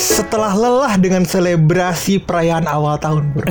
[0.00, 3.44] Setelah lelah dengan selebrasi perayaan awal tahun, bro,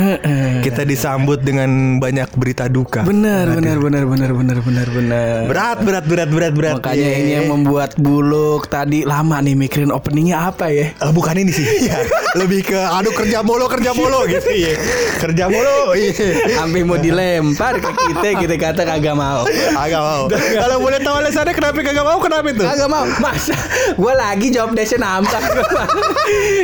[0.66, 3.06] kita disambut dengan banyak berita duka.
[3.06, 5.40] Benar, benar, benar, benar, benar, benar, benar.
[5.46, 6.76] Berat, berat, berat, berat, berat.
[6.82, 7.22] Makanya Yeay.
[7.22, 10.90] ini yang membuat Buluk tadi lama nih mikirin openingnya apa ya.
[10.90, 12.02] Eh, bukan ini sih, ya.
[12.34, 14.74] lebih ke aduh kerja mulu, kerja mulu gitu ya.
[15.22, 16.58] Kerja mulu, iya.
[16.58, 19.46] Sampai mau dilempar ke kita, kita kata kagak mau.
[19.78, 20.26] Agak mau.
[20.34, 22.18] Kalau boleh tahu alasannya kenapa kagak mau?
[22.18, 22.66] Kenapa itu?
[22.66, 23.06] Kagak mau.
[23.22, 23.54] Masa
[23.94, 25.46] gue lagi jawab desa nampak.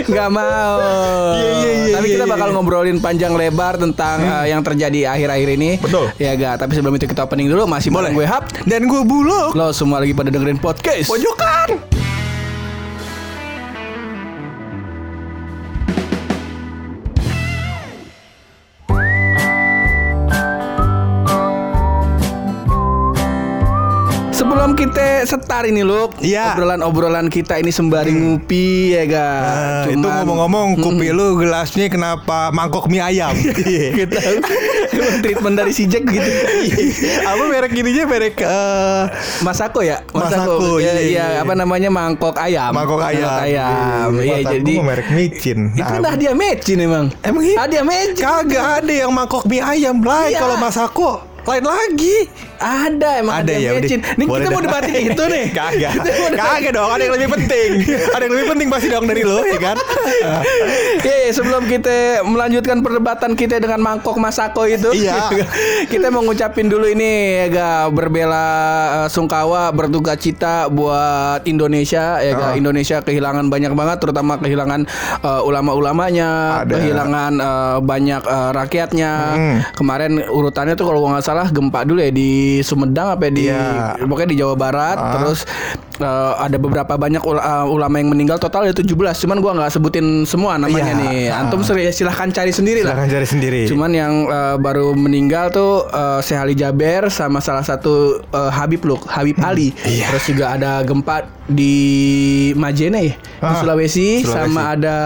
[0.06, 0.78] Gak mau.
[1.36, 2.34] Iya, iya, iya, Tapi iya, kita iya.
[2.36, 5.72] bakal ngobrolin panjang lebar tentang uh, yang terjadi akhir-akhir ini.
[5.80, 6.12] Betul.
[6.22, 6.62] Ya gak.
[6.62, 7.66] Tapi sebelum itu kita opening dulu.
[7.66, 8.12] Masih boleh.
[8.12, 8.52] Gue Hap.
[8.68, 9.56] Dan gue buluk.
[9.56, 11.10] Lo semua lagi pada dengerin podcast.
[11.10, 11.95] Pojokan.
[25.26, 26.54] Setar ini loh, Iya.
[26.54, 29.28] obrolan-obrolan kita ini sembari ngupi ya ga.
[29.28, 33.34] Nah, itu Cuman- ngomong-ngomong, kopi lu gelasnya kenapa mangkok mie ayam?
[33.98, 34.20] Kita
[34.92, 36.30] emang treatment dari si Jack gitu.
[37.22, 39.04] Apa merek ininya merek eh,
[39.42, 41.26] Masako ya, Masako, Ya, iya, iya, iya.
[41.42, 42.72] apa namanya mangkok ayam.
[42.72, 43.30] mangkok ayam.
[43.36, 44.10] ayam.
[44.16, 45.72] Iya, jadi merek micin.
[45.72, 47.06] itu Nah, udah dia mecin emang.
[47.22, 47.58] Emang iya?
[47.60, 48.22] Hadiah mecin.
[48.22, 50.39] Kagak ada yang mangkok mie ayam lain Iya.
[50.39, 51.12] kalau masako
[51.44, 52.16] lain lagi.
[52.58, 54.00] Ada emang Ada ada ya, mecin.
[54.00, 54.16] udah.
[54.16, 55.45] Nih kita mau debatin itu nih.
[55.52, 55.94] Kagak.
[56.34, 57.70] Kagak dong, ada yang lebih penting.
[58.08, 59.78] ada yang lebih penting pasti dong dari lo, ya kan?
[60.98, 65.30] Iya, iya, sebelum kita melanjutkan perdebatan kita dengan mangkok Masako itu, Iya.
[65.92, 68.48] kita mau ngucapin dulu ini ya ga berbela
[68.98, 72.53] eh, sungkawa berduka cita buat Indonesia ya ga Ah.
[72.56, 74.86] Indonesia kehilangan banyak banget terutama kehilangan
[75.20, 76.30] eh, ulama-ulamanya,
[76.61, 76.73] Ada.
[76.73, 79.11] kehilangan eh, banyak eh, rakyatnya.
[79.31, 79.58] Hmm.
[79.76, 82.31] Kemarin urutannya tuh kalau gua nggak salah gempa dulu ya di
[82.62, 84.00] Sumedang apa ya, di Iya.
[84.02, 85.12] pokoknya di Jawa Barat Ah.
[85.16, 85.40] terus
[85.98, 86.06] eh,
[86.38, 90.06] ada beberapa banyak ul- eh, ulama yang meninggal total ada 17 cuman gua nggak sebutin
[90.23, 91.02] semua namanya Iya.
[91.02, 91.42] nih Ah.
[91.42, 93.61] antum silahkan cari sendiri lah Silahkan cari sendiri.
[93.66, 98.84] cuman yang eh, baru meninggal tuh eh, Syekh Ali Jaber sama salah satu eh, Habib
[98.84, 100.10] Luk Habib Ali Iya.
[100.10, 101.76] terus juga ada gempa di
[102.54, 104.34] Majene ya di Ah, Sulawesi, Sulawesi.
[104.50, 104.98] sama ada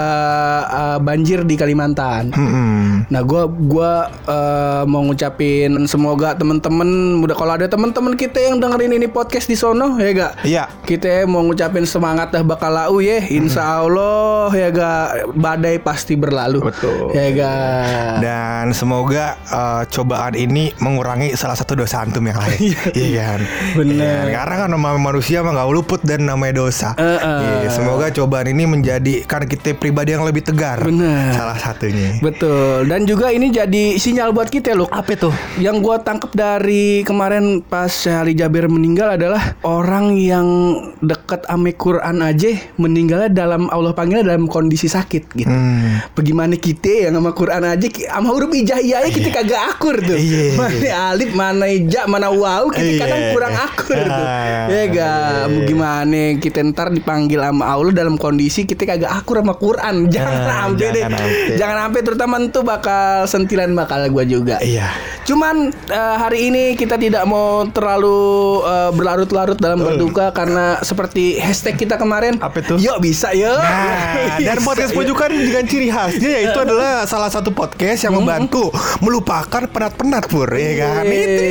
[0.64, 2.78] eh, banjir di Kalimantan Mm-mm.
[3.06, 6.88] Nah, gua gua eh, mau ngucapin semoga temen-temen
[7.20, 10.34] udah kalau ada temen-temen kita yang dengerin ini podcast di sono ya gak?
[10.44, 10.64] Iya.
[10.84, 13.22] Kita mau ngucapin semangat dah bakal lau ya.
[13.30, 16.66] Insya Allah ya gak badai pasti berlalu.
[16.66, 17.14] Betul.
[17.14, 18.14] Ya gak.
[18.22, 22.58] Dan semoga eh, cobaan ini mengurangi salah satu dosa antum yang lain.
[23.00, 23.42] Iya kan?
[23.80, 24.28] Bener.
[24.28, 26.98] Iya, Karena kan nama manusia mah nggak luput dan namanya dosa.
[26.98, 27.66] Eh, eh.
[27.66, 30.84] Iya, semoga cobaan ini menjadikan kita pribadi yang lebih tegar.
[30.84, 31.32] Bener.
[31.32, 32.18] Salah satunya.
[32.20, 32.90] Betul.
[32.90, 34.90] Dan juga ini jadi sinyal buat kita loh.
[34.92, 35.34] Apa tuh?
[35.62, 40.48] Yang gua tangkap dari kemarin pas Syekh Ali Jabir meninggal adalah orang yang
[41.00, 45.48] deket ame Quran aja meninggalnya dalam Allah panggilnya dalam kondisi sakit gitu.
[45.48, 46.02] Hmm.
[46.12, 50.16] Bagaimana kita yang sama Quran aja sama huruf hijaiyah kita kagak akur tuh.
[50.16, 50.56] Iya.
[50.56, 50.76] Mana
[51.10, 53.00] alif, mana ija, mana waw kita Iya.
[53.00, 54.26] kadang kurang akur tuh.
[54.26, 55.12] Ah, Ya ga,
[55.46, 55.60] iya.
[55.64, 60.08] gimana kita ntar dipanggil sama Allah dalam kondisi kita kagak akur sama Quran.
[60.08, 60.94] Jangan Ah, sampai deh.
[61.00, 61.56] jangan sampai.
[61.56, 64.56] Jangan sampai terutama itu bakal sentilan bakal gua juga.
[64.60, 64.88] Iya.
[65.24, 68.20] Cuman eh, hari ini kita tidak mau terlalu
[68.64, 72.38] eh, berlarut-larut dalam berduka karena seperti hashtag kita kemarin.
[72.40, 72.76] Apa itu?
[72.80, 73.60] Yuk bisa yuk.
[73.60, 78.70] Nah, dan podcast pojokan dengan ciri khasnya yaitu adalah salah satu podcast yang membantu
[79.00, 81.04] melupakan penat-penat pur, ya kan?
[81.06, 81.46] Itu.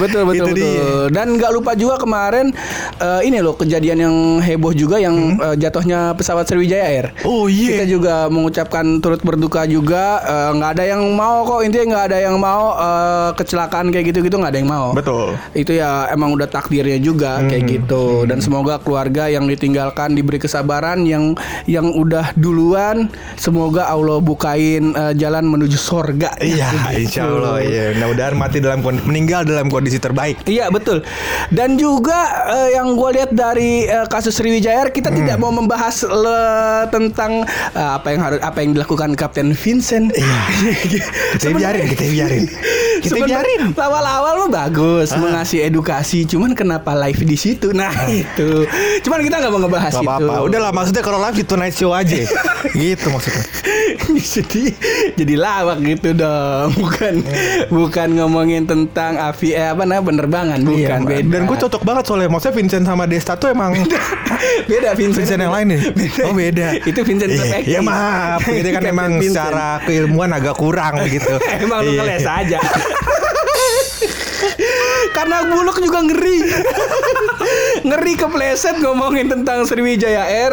[0.00, 0.64] Betul betul Itu dia.
[0.64, 1.04] betul.
[1.12, 2.50] Dan nggak lupa juga kemarin
[2.98, 7.06] eh, ini loh kejadian yang heboh juga yang eh, jatuhnya pesawat Sriwijaya Air.
[7.24, 7.88] Oh Kita iya.
[7.88, 12.36] juga mengucapkan turut berduka juga eh, nggak ada yang mau kok intinya nggak ada yang
[12.40, 14.86] mau eh, kecelakaan kayak gitu-gitu nggak ada yang mau.
[14.96, 15.36] Betul.
[15.52, 21.04] Itu ya emang udah takdirnya juga kayak gitu dan semoga keluarga yang ditinggalkan diberi kesabaran
[21.04, 23.06] yang yang udah duluan
[23.36, 26.32] semoga Allah bukain eh, jalan menuju sorga.
[26.40, 27.60] Iya, insya Allah.
[27.62, 30.42] Iya, mudah-mudahan mati dalam kondisi, meninggal dalam kondisi terbaik.
[30.48, 31.04] Iya betul.
[31.52, 36.88] Dan juga eh, yang gue lihat dari eh, kasus Sriwijaya kita tidak mau membahas le-
[36.90, 37.44] tentang
[37.76, 40.10] eh, apa yang harus apa yang dilakukan Kapten Vincent.
[40.16, 40.40] Iya.
[41.40, 42.44] Kita biarin, kita biarin.
[43.04, 43.72] Kita biarin.
[43.72, 47.72] Awal-awal mah bagus mengasih edukasi, cuman kenapa live di situ?
[47.72, 48.64] Nah itu.
[49.00, 50.08] Cuman kita nggak mau ngebahas Gak itu.
[50.08, 50.34] apa-apa.
[50.42, 52.16] Udahlah, maksudnya kalau live di Tonight Show aja.
[52.76, 53.44] gitu maksudnya.
[54.10, 54.62] jadi
[55.16, 57.24] jadi lawak gitu dong bukan
[57.68, 62.04] bukan ngomongin tentang avi eh, apa namanya penerbangan bukan Iya, beda Dan gue cocok banget
[62.04, 62.28] soalnya.
[62.28, 63.72] Maksudnya Vincent sama Desta tuh emang
[64.70, 65.80] beda Vincent Vincent yang lain nih.
[66.22, 66.66] Oh beda.
[66.80, 67.70] itu Vincent Iya, Perfecti.
[67.70, 68.40] Iya maaf.
[68.42, 69.32] Kita kan emang Vincent.
[69.32, 71.32] secara keilmuan agak kurang begitu.
[71.58, 71.98] emang lu Iya.
[72.00, 72.58] ngeles aja
[75.16, 76.38] Karena buluk juga ngeri.
[77.80, 80.52] Ngeri kepleset ngomongin tentang Sriwijaya Air.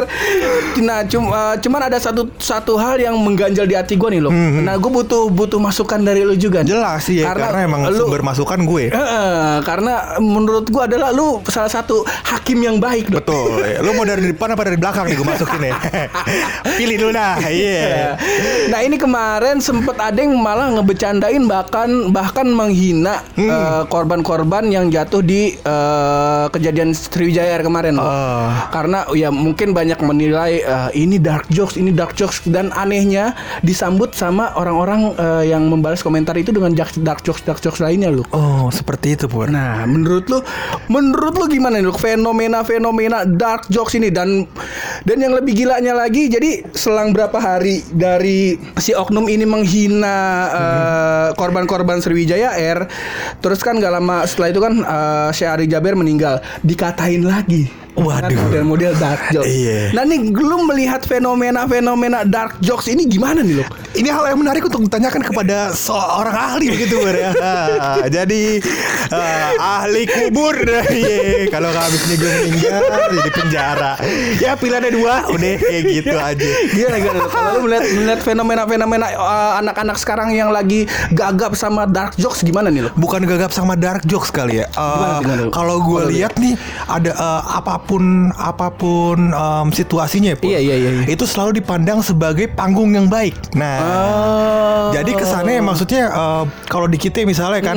[0.79, 4.31] Nah, cum, uh, cuman ada satu satu hal yang mengganjal di hati gue nih loh.
[4.31, 6.61] Nah, gue butuh butuh masukan dari lu juga.
[6.61, 6.69] nih.
[6.69, 8.89] Jelas sih ya karena, emang lu- sumber masukan gue.
[8.89, 13.19] Heeh, karena menurut gue adalah lu salah satu hakim yang baik loh.
[13.19, 13.59] Betul.
[13.85, 15.73] Lu mau dari depan apa dari belakang nih gue masukin ya?
[16.77, 17.39] Pilih dulu dah.
[17.39, 18.17] Iya.
[18.67, 23.47] Nah ini kemarin sempet ada yang malah ngebecandain bahkan bahkan menghina Hmm.
[23.47, 28.05] eh, korban-korban yang jatuh di eh, kejadian Sriwijaya Air kemarin loh.
[28.05, 28.49] Oh.
[28.69, 33.33] Karena ya mungkin banyak menilai eh, ini dark jokes, ini dark jokes dan anehnya
[33.63, 38.25] disambut sama orang-orang eh, yang membalas komentar itu dengan dark jokes dark jokes lainnya loh.
[38.35, 39.49] Oh, seperti itu, Pur.
[39.49, 40.39] Nah, menurut lu,
[40.91, 41.97] menurut lu gimana nih, Luk?
[41.97, 44.45] fenomena-fenomena dark jokes ini dan
[45.03, 50.17] dan yang lebih gilanya lagi, jadi selang berapa hari dari si oknum ini menghina
[50.51, 52.85] eh, korban-korban Sriwijaya Air,
[53.41, 54.73] terus kan gak lama setelah itu kan
[55.33, 56.39] Syekh Ari Jaber meninggal,
[56.97, 57.86] dikatain lagi.
[57.97, 58.37] Waduh.
[58.37, 59.49] Model-model dark jokes.
[59.49, 59.89] Iya.
[59.97, 63.69] Nah nih, lu melihat fenomena-fenomena dark jokes ini gimana nih, Luk?
[63.97, 67.33] Ini hal yang menarik untuk ditanyakan kepada seorang ahli begitu ya.
[68.21, 68.61] Jadi
[69.09, 70.53] eh, ahli kubur
[70.93, 73.93] Iya, Kalau habisnya gue meninggal di penjara
[74.37, 77.29] Ya pilihannya dua Udah kayak gitu aja gimana Luk?
[77.33, 82.69] Kalau lu melihat melihat fenomena-fenomena eh, anak-anak sekarang yang lagi gagap sama dark jokes gimana
[82.69, 82.93] nih, Luk?
[82.99, 84.67] Bukan gagap sama dark jokes kali ya
[85.25, 85.49] Lu?
[85.49, 86.53] Kalau gue lihat nih
[86.85, 87.41] Ada eh,
[87.87, 88.03] apa pun
[88.35, 91.05] Apa pun em, situasinya Pur, Iya, iya, iya, iya.
[91.07, 94.89] Itu selalu dipandang sebagai panggung yang baik Nah Oh.
[94.89, 97.75] Jadi kesannya maksudnya eh, kalau di kita misalnya kan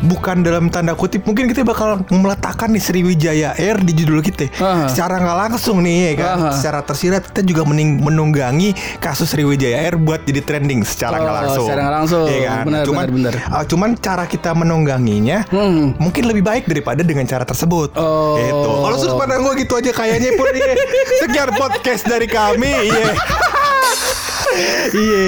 [0.00, 4.46] bukan dalam tanda kutip mungkin kita bakal meletakkan nih Sriwijaya Air di judul kita.
[4.56, 4.86] Aha.
[4.86, 6.28] Secara nggak langsung nih ya kan.
[6.32, 6.50] Aha.
[6.54, 11.66] Secara tersirat kita juga menunggangi kasus Sriwijaya Air buat jadi trending secara nggak Oh, langsung.
[11.66, 12.24] secara nggak langsung.
[12.24, 12.64] Iya kan?
[12.64, 13.34] Benar, cuman benar, benar.
[13.52, 15.84] eh, cuman cara kita menungganginya Hmm.
[15.98, 17.94] mungkin lebih baik daripada dengan cara tersebut.
[17.98, 18.38] Oh.
[18.38, 18.70] Gitu.
[18.78, 20.74] Kalau sudut pandang gue gitu aja kayaknya pun iya.
[21.22, 22.90] Sekian podcast dari kami.
[22.90, 23.12] Iya.
[24.92, 25.24] Iya.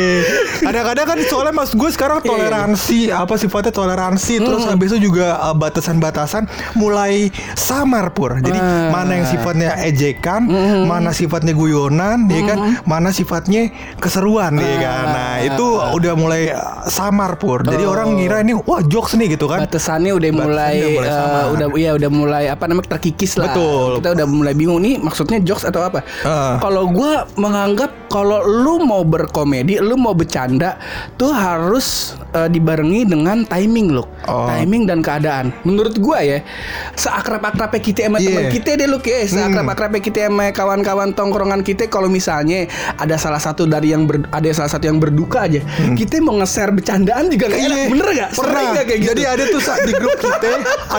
[0.61, 5.41] Kadang-kadang kan soalnya mas gue sekarang Iya, toleransi apa sifatnya toleransi terus habis itu juga
[5.41, 6.45] uh, batasan-batasan
[6.75, 8.37] mulai samar pur.
[8.37, 8.89] Jadi Ah.
[8.91, 10.47] mana yang sifatnya ejekan,
[10.85, 13.69] mana sifatnya guyonan, ya kan, mana sifatnya
[13.99, 15.05] keseruan, ya kan.
[15.07, 17.63] Nah itu udah mulai uh, samar pur.
[17.63, 19.65] Jadi orang ngira ini wah jokes nih gitu kan.
[19.65, 21.41] Batasannya udah mulai, Batasannya mulai eh, sama.
[21.53, 23.51] udah ya udah mulai apa namanya terkikis lah.
[23.51, 23.91] Betul.
[24.01, 26.03] Kita udah mulai bingung nih maksudnya jokes atau apa.
[26.25, 26.57] Ah.
[26.59, 30.79] Kalau gua menganggap kalau lu mau berkomedi, lu mau bercanda
[31.19, 34.07] tuh harus eh, dibarengi dengan timing loh.
[34.31, 34.47] Oh.
[34.47, 35.51] Timing dan keadaan.
[35.67, 36.39] Menurut gua ya,
[36.95, 38.31] seakrab-akrabnya kita sama Iya.
[38.31, 43.43] teman kita deh lu ya, seakrab-akrabnya kita sama kawan-kawan tongkrongan kita kalau misalnya ada salah
[43.43, 45.59] satu dari yang ber- ada salah satu yang berduka aja,
[45.99, 47.75] kita mau nge-share bercandaan juga gak enak.
[47.75, 47.87] Iya.
[47.91, 48.31] Bener gak?
[48.39, 48.53] Pernah.
[48.55, 49.11] Sering nggak kayak gitu?
[49.11, 50.51] Jadi ada tuh saat di grup kita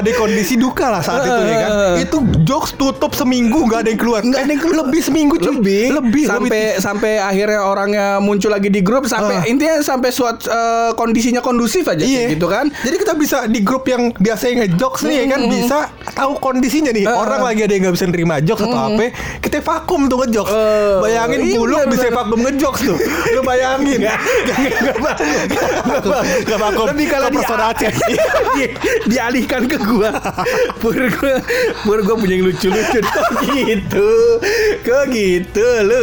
[0.03, 1.71] ada kondisi duka lah saat itu ya kan.
[2.03, 4.19] Itu jokes tutup seminggu nggak ada yang keluar.
[4.19, 4.77] Nggak ada yang keluar.
[4.83, 5.47] Lebih seminggu cuy.
[5.55, 9.43] lebih lebih sampai sampai akhirnya orangnya muncul lagi di grup sampai Ah.
[9.45, 13.59] intinya sampai suat eh, kondisinya kondusif aja Iya kayak gitu kan Jadi kita bisa di
[13.59, 15.77] grup yang biasanya ngejokes nih ya kan bisa
[16.11, 17.03] tahu kondisinya nih.
[17.03, 20.47] Ah, Orang lagi ada yang nggak bisa nerima jokes atau apa, kita vakum tuh ngejokes.
[20.49, 22.97] Eh, bayangin iya, buluk benar, bisa vakum ngejokes tuh.
[23.31, 23.99] Lu bayangin.
[26.45, 26.85] Gak vakum.
[26.87, 27.91] Tapi kalau di, persaudaraan Aceh.
[28.55, 28.73] di-
[29.11, 30.09] dialihkan ke gua
[30.77, 31.35] pur gua
[31.83, 32.99] pur gua punya yang lucu-lucu
[33.43, 34.09] gitu
[34.81, 35.99] kok gitu lu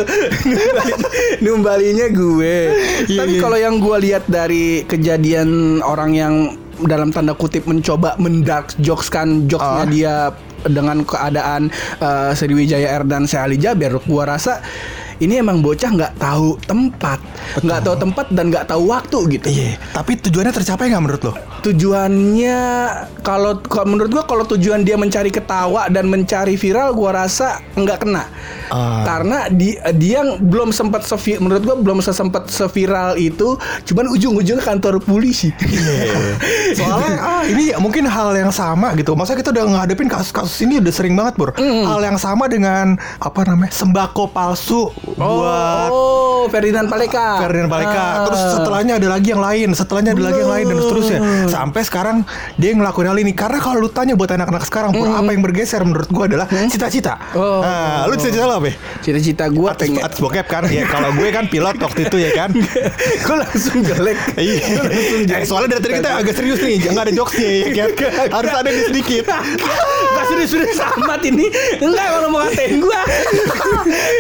[1.41, 2.57] numbalinya gue
[3.05, 3.41] Iya, tapi iya.
[3.41, 6.35] kalau yang gua lihat dari kejadian orang yang
[6.81, 9.87] dalam tanda kutip mencoba mendark jokes kan jokesnya Ah.
[9.87, 10.15] dia
[10.63, 11.69] dengan keadaan
[11.99, 14.63] eh, Sriwijaya Air dan Syahli Jaber gua rasa
[15.23, 17.23] ini emang bocah nggak tahu tempat
[17.63, 21.35] nggak tahu tempat dan nggak tahu waktu gitu Iya, tapi tujuannya tercapai nggak menurut lo?
[21.63, 22.59] tujuannya
[23.23, 23.55] kalau
[23.87, 28.25] menurut gua kalau tujuan dia mencari ketawa dan mencari viral gua rasa nggak kena
[28.73, 29.05] Ah.
[29.05, 34.65] karena di, dia yang belum sempat sevi, menurut gua belum sempat seviral itu cuman ujung-ujungnya
[34.65, 35.53] kantor polisi
[36.79, 39.13] Soalnya ah, ini mungkin hal yang sama gitu.
[39.13, 41.53] Masa kita udah ngadepin kasus-kasus ini udah sering banget, Bur.
[41.53, 43.73] Hal yang sama dengan apa namanya?
[43.73, 48.03] sembako palsu buat oh Ferdinand Paleka Ferdinand Paleka.
[48.03, 48.25] Ah.
[48.27, 51.19] Terus setelahnya ada lagi yang lain, setelahnya ada lagi yang lain dan seterusnya.
[51.49, 52.17] Sampai sekarang
[52.59, 55.83] dia ngelakuin hal ini karena kalau lu tanya buat anak-anak sekarang, Pur, apa yang bergeser
[55.87, 57.19] menurut gua adalah cita-cita.
[57.37, 57.63] Oh.
[57.63, 58.73] Nah, lu cita-cita lo apa?
[59.03, 60.63] cita-cita gua Artis, pengen artis bokep kan?
[60.71, 62.51] Ya kalau gue kan pilot waktu itu ya kan.
[63.27, 64.67] gua langsung jelek Iya.
[65.43, 67.89] Eh, soalnya dari tadi kita agak serius nih, nggak ada jokesnya ya kan.
[68.41, 69.25] Harus ada nih sedikit.
[70.13, 71.47] Gak serius-serius amat ini
[71.83, 73.01] Enggak kalau mau ngatain gua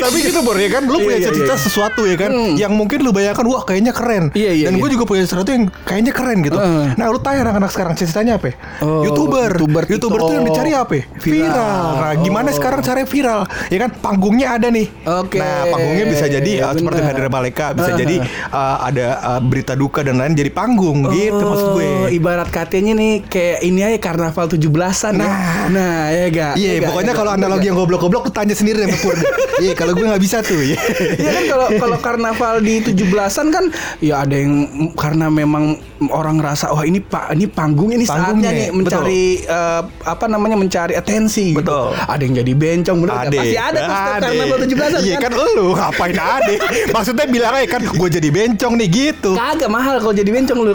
[0.02, 1.60] Tapi gitu Bor ya kan kan lu Iya, punya iya, cita-cita iya.
[1.60, 2.54] sesuatu ya kan Hmm.
[2.58, 4.24] yang mungkin lu bayangkan wah kayaknya keren.
[4.32, 4.82] Iya, iya, Dan iya.
[4.82, 6.56] gue juga punya sesuatu yang kayaknya keren gitu.
[6.56, 6.86] Heeh.
[6.94, 8.50] Nah, lu tanya anak-anak sekarang cita-citanya apa?
[8.80, 9.50] Oh, YouTuber.
[9.54, 10.98] YouTuber, YouTuber tuh yang dicari apa?
[11.16, 11.86] Viral.
[11.94, 12.54] Nah, gimana Oh.
[12.54, 13.40] sekarang caranya viral?
[13.68, 14.86] Ya kan panggungnya ada nih.
[15.04, 15.38] Oke.
[15.38, 17.00] Nah, panggungnya bisa jadi uh, seperti.
[17.02, 18.00] Hadira Maleka, bisa Heeh.
[18.00, 18.16] jadi
[18.48, 21.84] uh, ada uh, berita duka dan lain jadi panggung gitu maksud gue.
[21.84, 25.20] Oh, ibarat katanya nih kayak ini aja karnaval 17-an ya.
[25.20, 25.66] Nah.
[25.68, 26.52] Nah, ya gak?
[26.54, 29.16] Iya, pokoknya kalau analogi yang goblok-goblok tanya sendiri sama Pur.
[29.62, 30.58] Iya, kalau gue nggak bisa tuh.
[30.72, 30.78] Iya.
[31.18, 33.64] Iya kan kalau kalau karnaval di 17-an kan
[33.98, 35.76] ya ada yang karena memang
[36.10, 40.56] orang ngerasa wah ini pak ini panggung ini Panggungnya, saatnya nih mencari eh, apa namanya
[40.56, 41.60] mencari atensi gitu.
[41.62, 41.94] Betul.
[41.98, 43.14] Ada yang jadi bencong bener?
[43.26, 43.38] Ade.
[43.38, 46.54] Pasti ada tuh karnaval 17-an Iya kan lu ngapain ade?
[46.94, 49.30] Maksudnya bilang aja kan gue jadi bencong nih gitu.
[49.34, 50.72] Kagak mahal kalau jadi bencong lu.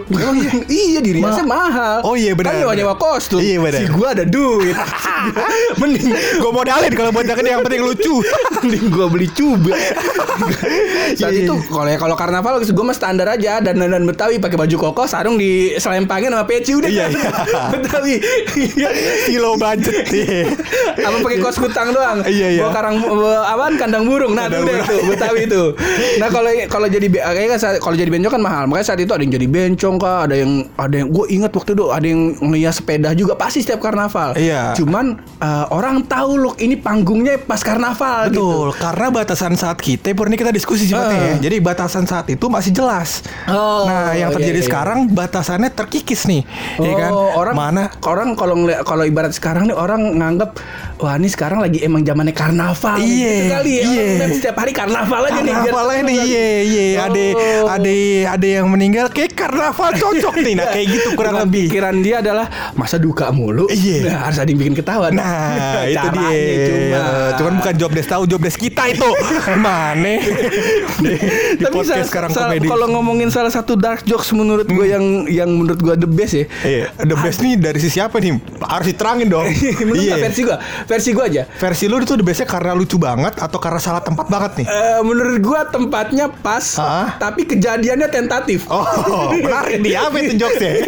[0.67, 1.97] iya diri Ma- mahal.
[2.03, 3.39] Oh iya, benar, Kan nyewa kostum.
[3.39, 3.79] Iya, benar.
[3.79, 4.75] Si gua ada duit.
[5.79, 8.15] Mending Gue modalin kalau buat yang penting lucu.
[8.61, 9.76] mending gua beli cuba.
[11.19, 11.67] Saat Iya, itu iya.
[11.67, 15.35] kalau ya kalau karnaval gue mah standar aja dan dan Betawi pakai baju koko sarung
[15.35, 17.29] di selempangin sama peci udah Iya, iya.
[17.73, 18.15] Betawi.
[18.53, 18.89] Iya.
[19.25, 20.05] Kilo budget.
[20.09, 20.41] Iya.
[20.97, 22.21] apa pakai kos kutang doang.
[22.25, 22.61] Iya, iya.
[22.61, 22.95] Bawa karang
[23.43, 24.33] apaan kandang burung.
[24.35, 24.89] Nah, Kandang itu udah burung.
[24.89, 25.63] tuh Betawi itu.
[26.19, 28.63] Nah, kalau kalau jadi kayaknya kan kalau jadi bencong kan mahal.
[28.67, 31.71] Makanya saat itu ada yang jadi bencong kah, ada yang ada yang gue ingat waktu
[31.73, 34.35] itu ada yang ngias sepeda juga pasti setiap karnaval.
[34.37, 34.75] Iya.
[34.77, 38.37] Cuman eh, orang tahu loh ini panggungnya pas karnaval gitu.
[38.41, 41.27] Betul, karena batasan saat kita, Pur, ini kita diskusi sifatnya Ah.
[41.29, 41.33] ya.
[41.43, 43.19] Jadi batasan saat itu masih jelas.
[43.45, 44.69] Oh, nah, yang iya, terjadi iya, iya.
[44.71, 46.41] sekarang batasannya terkikis nih,
[46.77, 47.11] ya kan?
[47.11, 47.83] Oh, orang mana?
[48.01, 50.55] orang kalau kalau ibarat sekarang nih orang nganggap
[50.97, 53.83] wah ini sekarang lagi emang zamannya karnaval Iya, gitu kali ya.
[53.83, 54.05] iya.
[54.29, 55.53] Setiap hari karnaval aja nih.
[55.53, 57.67] Karnaval nih, iya, iya, ada, Oh.
[57.67, 57.91] ada,
[58.31, 61.65] ada yang meninggal, kayak karnaval cocok nih, nah kayak gitu kurang Dengan lebih.
[61.67, 63.67] Pikiran dia adalah masa duka mulu.
[63.67, 63.97] Iya.
[64.05, 65.11] Nah, harus ada yang bikin ketawa.
[65.11, 66.65] Nah, itu Caranya dia.
[66.65, 67.01] Cuma.
[67.35, 69.09] Cuman bukan job desk tahu, job desk kita itu.
[69.57, 70.21] Mana?
[71.01, 71.11] di,
[71.57, 72.67] di Tapi podcast salah- sekarang salah- komedi.
[72.67, 76.45] kalau ngomongin salah satu dark jokes menurut gue yang yang menurut gue the best ya.
[76.61, 78.37] Iya, the best nih dari si siapa nih?
[78.61, 79.49] Harus diterangin dong.
[79.81, 80.15] menurut Iya.
[80.19, 81.43] versi gue, versi gue aja.
[81.49, 84.67] Versi lu itu the bestnya karena lucu banget atau karena salah tempat banget nih?
[84.67, 87.17] Eh, menurut gua tempatnya pas, Hah?
[87.17, 88.67] tapi kejadiannya tentatif.
[88.67, 88.85] Oh,
[89.33, 90.73] menarik nih apa itu jokesnya?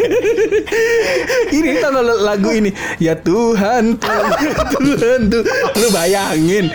[1.50, 4.30] ini tau nggak lagu ini ya Tuhan Tuhan
[4.76, 5.42] Tuhan tuh
[5.76, 6.70] lu bayangin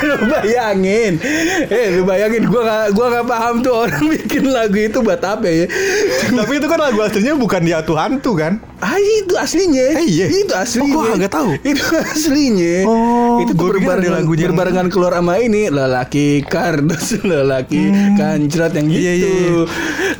[0.00, 1.19] lu bayangin
[1.66, 5.44] eh lu bayangin gua gak, gua gak paham tuh orang bikin lagu itu buat apa
[5.44, 5.66] ya
[6.30, 8.52] Tapi itu kan lagu aslinya bukan Tuhan tuh kan?
[8.78, 10.26] Ah itu aslinya Eh, iya?
[10.26, 11.50] Itu aslinya Oh, gua agak tahu.
[11.62, 17.82] Itu aslinya Oh, Itu tuh berbarengan, lagunya yang- berbarengan keluar sama ini Lelaki kardus Lelaki
[18.16, 19.64] kancret yang gitu Iya, iya, iya.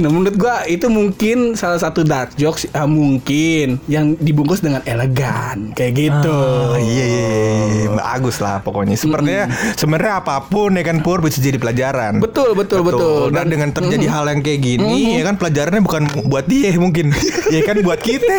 [0.00, 5.76] Nah menurut gua itu mungkin salah satu dark jokes ah, Mungkin Yang dibungkus dengan elegan
[5.76, 7.28] Kayak gitu Oh, iya, iya,
[7.68, 7.88] iya.
[7.92, 8.94] bagus lah pokoknya.
[8.94, 12.22] Sebenarnya sebenarnya apa pun ya kan Pur bisa jadi pelajaran.
[12.22, 16.46] Betul betul betul, Dan, dengan terjadi hal yang kayak gini ya kan pelajarannya bukan buat
[16.46, 17.10] dia mungkin,
[17.54, 18.36] ya kan buat kita.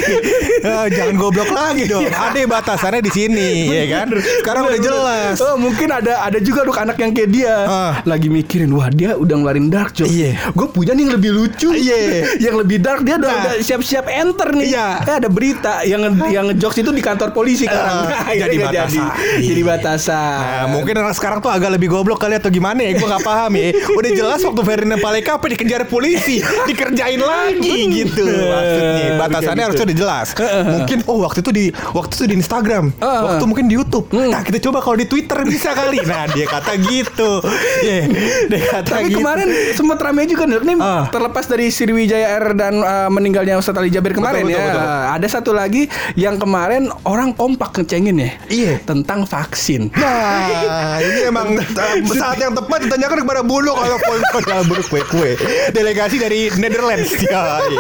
[0.61, 2.05] Eh, jangan goblok lagi dong.
[2.07, 4.07] Ada batasannya di sini, ya kan.
[4.41, 5.35] Sekarang udah jelas.
[5.41, 7.93] Oh mungkin ada ada juga anak yang kayak dia Ah.
[8.07, 10.09] lagi mikirin wah dia udah ngeluarin dark jokes.
[10.11, 10.39] Iya.
[10.55, 11.50] Gue punya nih yang lebih lucu.
[11.53, 11.97] Iya.
[12.45, 13.39] yang lebih dark dia udah, Nah.
[13.41, 14.65] udah siap-siap enter nih.
[14.69, 14.87] Iya.
[15.01, 18.07] Eh ada berita yang yang jokes itu di kantor polisi sekarang.
[18.07, 19.05] Ah, Nah, jadi batasan.
[19.07, 20.39] Jadi, jadi batasan.
[20.41, 22.91] Nah, mungkin orang sekarang tuh agak lebih goblok kali atau gimana ya?
[22.93, 23.67] Gue nggak paham ya.
[23.91, 26.39] Udah jelas waktu Ferdinand Paleka apa dikejar polisi,
[26.69, 28.25] dikerjain lagi gitu.
[28.25, 29.87] Maksudnya batasannya Kayak harusnya gitu.
[29.87, 30.27] udah jelas.
[30.71, 34.05] Mungkin oh waktu itu di waktu itu di Instagram, waktu mungkin di YouTube.
[34.11, 35.99] Nah kita coba kalau di Twitter bisa kali.
[36.01, 37.31] Nah dia kata gitu.
[37.81, 38.05] Ya,
[38.45, 39.17] dia kata Tapi gitu.
[39.19, 41.09] kemarin sempat ramai juga nih Ah.
[41.31, 44.67] Terlepas dari Sriwijaya Air dan uh, meninggalnya Ustadz Ali Jabir kemarin Betul, ya.
[44.67, 45.07] betul, betul.
[45.15, 45.87] Ada satu lagi
[46.19, 48.31] yang kemarin orang kompak ngecengin ya.
[48.51, 48.73] Iya.
[48.83, 49.95] Tentang vaksin.
[49.95, 54.99] Nah, ini emang uh, saat yang tepat ditanyakan kepada Buluk kalau poin kalau Buluk kue
[55.07, 55.31] kue.
[55.71, 57.15] Delegasi dari Netherlands.
[57.31, 57.79] Ya, iya.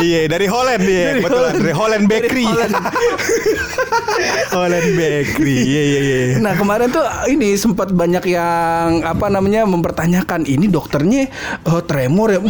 [0.00, 1.36] Iya, dari Holland ya, Dari betul.
[1.38, 1.58] Holland.
[1.62, 2.42] Dari Holland Bakery.
[2.42, 2.74] Dari Holland.
[4.56, 5.58] Holland Bakery.
[5.62, 6.16] Iya, iya, iya.
[6.42, 11.30] Nah kemarin tuh ini sempat banyak yang apa namanya mempertanyakan ini dokternya
[11.70, 12.40] oh, tremor ya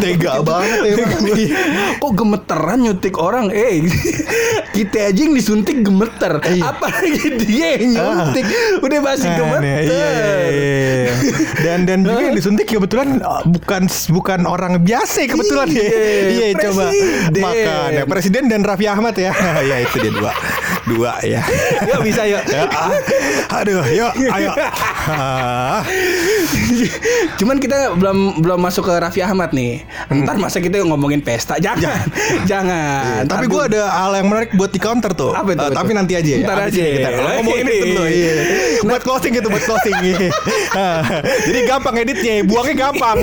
[0.00, 1.24] Tega banget emang.
[2.02, 3.84] Kok gemeteran nyuntik orang Eh
[4.76, 6.62] kita aja yang disuntik gemeter Iya.
[6.74, 8.44] Apalagi dia yang nyuntik
[8.82, 11.14] Udah masih Nah, gemeter iya, iya, iya.
[11.64, 15.82] Dan dan juga yang disuntik kebetulan uh, bukan bukan orang biasa kebetulan ya.
[15.82, 15.92] Iya,
[16.34, 17.40] Iya, coba presiden.
[17.40, 19.32] makan ya presiden dan Raffi Ahmad ya.
[19.62, 20.32] ya itu dia dua.
[20.84, 21.40] Dua ya.
[21.88, 22.44] Yuk bisa yuk.
[22.44, 22.92] Ya, ah.
[23.64, 24.50] Aduh, yuk, ayo.
[25.08, 25.80] Ah.
[27.40, 29.82] Cuman kita belum belum masuk ke Raffi Ahmad nih.
[30.08, 32.04] Ntar masa kita ngomongin pesta, jangan,
[32.44, 33.22] jangan.
[33.30, 35.30] Tapi Ntar gue gua- ada hal yang menarik buat di counter tuh.
[35.30, 35.98] Apa itu, apa tapi itu?
[35.98, 36.38] nanti aja ya.
[36.42, 36.82] Ntar aja.
[36.82, 38.02] Kita ngomongin itu dulu.
[38.14, 38.32] Iya.
[38.34, 38.46] Nah.
[38.86, 39.94] Buat closing gitu, buat closing.
[40.02, 40.28] Iya.
[40.74, 41.06] Ah,
[41.46, 43.22] Jadi gampang editnya, buangnya gampang.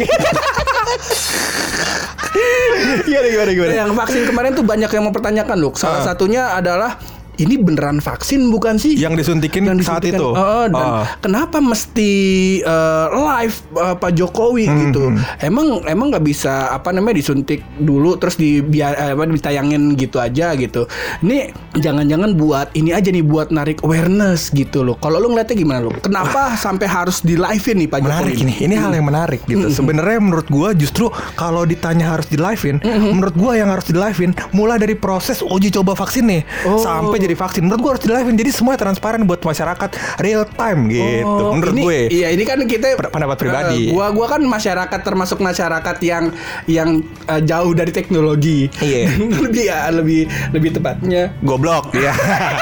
[3.04, 3.72] Gimana gimana gimana?
[3.74, 5.74] yang vaksin kemarin tuh banyak yang mempertanyakan loh.
[5.76, 6.06] Salah Ah.
[6.06, 6.96] satunya adalah
[7.42, 8.94] ini beneran vaksin bukan sih?
[8.96, 10.20] Yang disuntikin Yang saat disuntikan.
[10.22, 10.28] itu.
[10.32, 11.06] Oh, dan Ah.
[11.18, 12.12] kenapa mesti
[12.58, 15.04] eh, live eh, Pak Jokowi Hmm, gitu?
[15.40, 20.18] Emang emang nggak bisa apa namanya disuntik dulu terus di biar eh, apa ditayangin gitu
[20.18, 20.86] aja gitu.
[21.20, 24.96] Ini jangan-jangan buat ini aja nih buat narik awareness gitu loh.
[24.96, 25.92] Kalau lu ngeliatnya gimana lu?
[25.98, 28.10] Kenapa sampai harus di live nih Pak Jokowi?
[28.12, 32.36] menarik ini ini hal yang menarik gitu sebenarnya menurut gua justru kalau ditanya harus di
[32.36, 36.78] livein menurut gua yang harus di livein mulai dari proses uji coba vaksin nih Oh.
[36.78, 40.82] sampai jadi vaksin menurut gua harus di livein jadi semua transparan buat masyarakat real time
[40.88, 43.88] gitu Oh, menurut ini, gue Iya, ini kan kita pendapat pribadi.
[43.88, 46.30] Eh, gua gua kan masyarakat termasuk masyarakat yang
[46.66, 46.90] yang
[47.26, 48.68] eh, jauh dari teknologi.
[48.78, 49.12] Iya.
[49.44, 50.22] lebih ya, lebih
[50.52, 51.34] lebih tepatnya.
[51.42, 52.14] goblok ya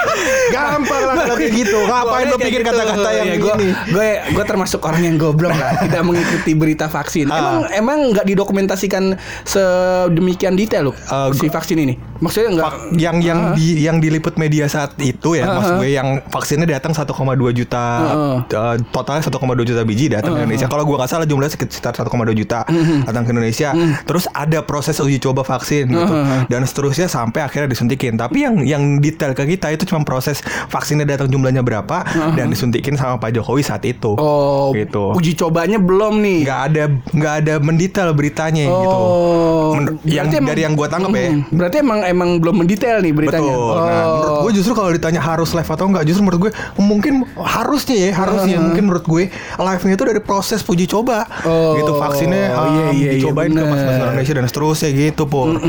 [0.50, 2.68] gampang lah kalau kayak gitu ngapain lo pikir gitu.
[2.68, 6.86] kata-kata yang Iya, gua, begini gue gue termasuk orang yang goblok lah tidak mengikuti berita
[6.86, 7.38] vaksin Ah.
[7.38, 13.38] emang emang nggak didokumentasikan sedemikian detail loh Eh, si vaksin ini maksudnya nggak yang yang
[13.42, 13.54] Ah.
[13.54, 17.06] di yang diliput media saat itu ya maksud gue yang vaksinnya datang 1,2
[17.54, 18.36] juta Heeh.
[18.50, 20.66] eh, totalnya 1,2 juta biji datang ke Indonesia.
[20.66, 22.66] Kalau gue nggak salah jumlahnya sekitar 1,2 juta
[23.06, 23.70] datang ke Indonesia.
[24.02, 26.14] Terus ada proses uji coba vaksin gitu.
[26.46, 28.16] dan seterusnya sampai akhirnya disuntikin.
[28.16, 32.02] Tapi yang yang detail ke kita itu cuma proses vaksinnya datang jumlahnya berapa
[32.34, 34.16] dan disuntikin sama Pak Jokowi saat itu.
[34.16, 35.14] Oh gitu.
[35.14, 36.38] uji cobanya belum nih?
[36.44, 38.96] Nggak ada nggak ada mendetail beritanya gitu.
[38.96, 41.30] Oh, Men- yang dari yang gua tangkap ya.
[41.50, 43.52] Berarti emang emang belum mendetail nih beritanya.
[43.52, 43.76] Betul.
[43.76, 44.04] Nah,
[44.40, 44.48] Oh.
[44.48, 48.56] gue justru kalau ditanya harus live atau enggak, justru menurut gue mungkin harusnya ya, harusnya
[48.56, 49.24] mungkin menurut gue
[49.60, 51.28] live-nya itu dari proses uji coba.
[51.44, 53.68] Oh, gitu vaksinnya iya, um, iya, iya, dicobain ke bener.
[53.68, 55.60] masing-masing Indonesia dan seterusnya gitu, Pur.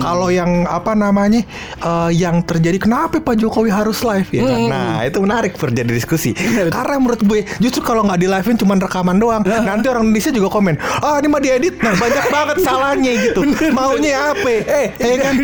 [0.00, 1.40] Kalau yang apa namanya
[1.80, 4.42] eh, yang terjadi kenapa Pak Jokowi harus live ya?
[4.44, 4.60] kan?
[4.68, 6.36] Nah, itu menarik Pur jadi diskusi.
[6.70, 10.48] Karena menurut gue justru kalau nggak di live-in cuma rekaman doang, nanti orang Indonesia juga
[10.52, 13.40] komen, "Ah, ini mah diedit." Nah, banyak banget salahnya gitu.
[13.72, 14.50] Maunya apa?
[14.50, 15.34] Eh, eh kan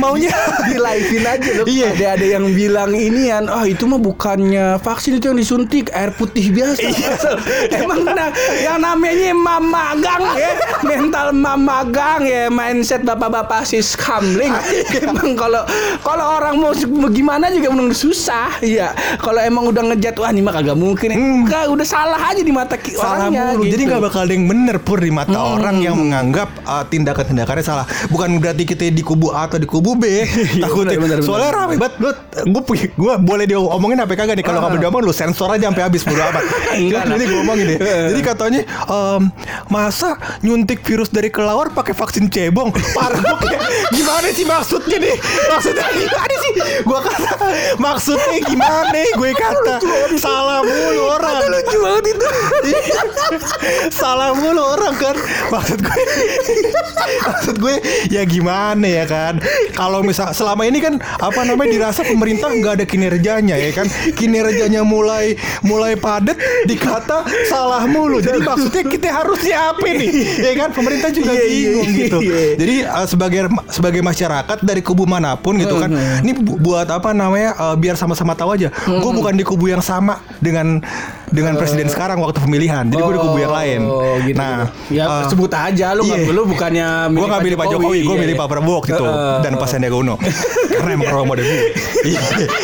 [0.00, 0.32] maunya
[0.70, 1.66] di livein aja loh.
[1.68, 2.14] Iya.
[2.14, 6.48] Ada ada yang bilang inian, ah itu mah bukannya vaksin itu yang disuntik air putih
[6.48, 6.80] biasa.
[6.80, 7.12] Iya.
[7.84, 14.56] Emang nah, yang namanya mamagang ya, mental mamagang ya, mindset bapak-bapak sis kamling.
[14.96, 15.68] emang kalau
[16.00, 16.72] kalau orang mau
[17.12, 18.56] gimana juga menang susah.
[18.64, 18.96] Iya.
[19.20, 21.12] Kalau emang udah ngejat wah ini mah kagak mungkin.
[21.12, 22.96] Enggak, udah salah aja di mata Hmm.
[22.96, 23.68] salah orangnya mulu.
[23.68, 23.90] Jadi gitu.
[23.92, 25.56] nggak bakal ada yang bener pur di mata Hmm.
[25.60, 27.84] orang yang menganggap uh, tindakan-tindakannya salah.
[28.08, 30.24] Bukan berarti kita di kubu A atau di kubu B.
[30.64, 30.96] Takutnya.
[30.96, 31.60] Iya, bener, bener, Soalnya bener.
[31.60, 32.13] rame banget.
[32.34, 34.42] Gue gue boleh diomongin apa kagak nih?
[34.42, 34.66] Kalau Ah.
[34.66, 36.42] nggak boleh diomongin lu sensor aja sampai habis bodo amat.
[36.74, 37.02] Enggak.
[37.06, 37.78] Jadi gue omongin deh.
[38.10, 39.22] Jadi katanya em,
[39.66, 42.74] masa nyuntik virus dari kelawar pakai vaksin cebong?
[42.90, 43.54] Parah gue
[43.92, 45.14] gimana sih maksudnya nih?
[45.46, 46.52] Maksudnya gimana sih?
[46.82, 47.32] Gue kata
[47.78, 48.98] maksudnya gimana?
[49.14, 49.74] Gue kata
[50.16, 51.38] salah mulu orang.
[51.44, 52.26] lucu banget itu.
[53.90, 55.16] Salah mulu orang kan
[55.48, 55.96] Maksud gue
[57.26, 57.74] Maksud gue
[58.08, 59.40] Ya gimana ya kan
[59.72, 63.86] Kalau misal Selama ini kan Apa namanya Dirasa pemerintah nggak ada kinerjanya ya kan
[64.16, 70.68] Kinerjanya mulai Mulai padat Dikata Salah mulu Jadi maksudnya kita harusnya apa nih Ya kan
[70.72, 72.18] Pemerintah juga Iya, iya, bingung iya, gitu.
[72.60, 73.40] Jadi uh, sebagai
[73.70, 75.90] sebagai masyarakat dari kubu mana pun gitu kan,
[76.22, 78.68] ini bu- buat apa namanya uh, biar sama-sama tahu aja.
[78.86, 80.80] Gue bukan di kubu yang sama dengan
[81.34, 82.86] dengan presiden sekarang waktu pemilihan.
[82.86, 83.80] Jadi gue di kubu yang lain.
[83.84, 84.96] Oh, gitu, nah, gitu.
[85.00, 86.32] ya uh, sebut aja lu nggak iya.
[86.32, 88.34] lu bukannya gue gak milih Pak Jokowi, gue milih.
[88.34, 89.36] Pak Prabowo waktu itu Heeh.
[89.42, 90.14] dan Pak Sandiaga Uno
[90.74, 91.62] karena emang role model gue.
[92.04, 92.20] Iya.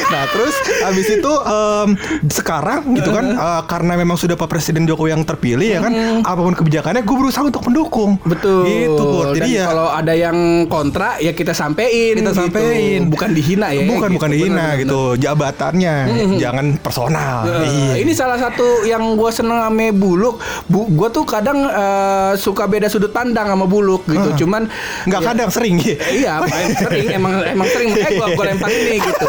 [0.09, 1.89] nah terus habis itu em,
[2.27, 6.41] sekarang gitu kan eh, karena memang sudah Pak Presiden Jokowi yang terpilih ya kan apa
[6.41, 8.19] pun kebijakannya gue berusaha untuk mendukung.
[8.23, 8.65] Betul.
[8.65, 9.09] Gitu.
[9.23, 12.17] Dan Jadi ya kalau ada yang kontra ya kita sampein.
[12.17, 12.41] Kita gitu.
[12.41, 13.01] sampein.
[13.07, 13.87] Bukan dihina ya.
[13.87, 14.17] bukan gitu.
[14.17, 15.95] bukan dihina Bener, gitu jabatannya
[16.37, 17.45] jangan personal.
[17.45, 17.61] bener.
[17.61, 17.95] Eh, Iya.
[18.03, 20.37] Ini salah satu yang gue seneng sama Buluk.
[20.67, 24.45] Bu, gue tuh kadang eh, suka beda sudut pandang sama Buluk gitu.
[24.45, 24.67] Cuman
[25.07, 25.97] nggak ya- kadang sering ya.
[26.03, 26.33] Iya,
[26.77, 29.20] sering emang emang sering gua gua lempar ini gitu.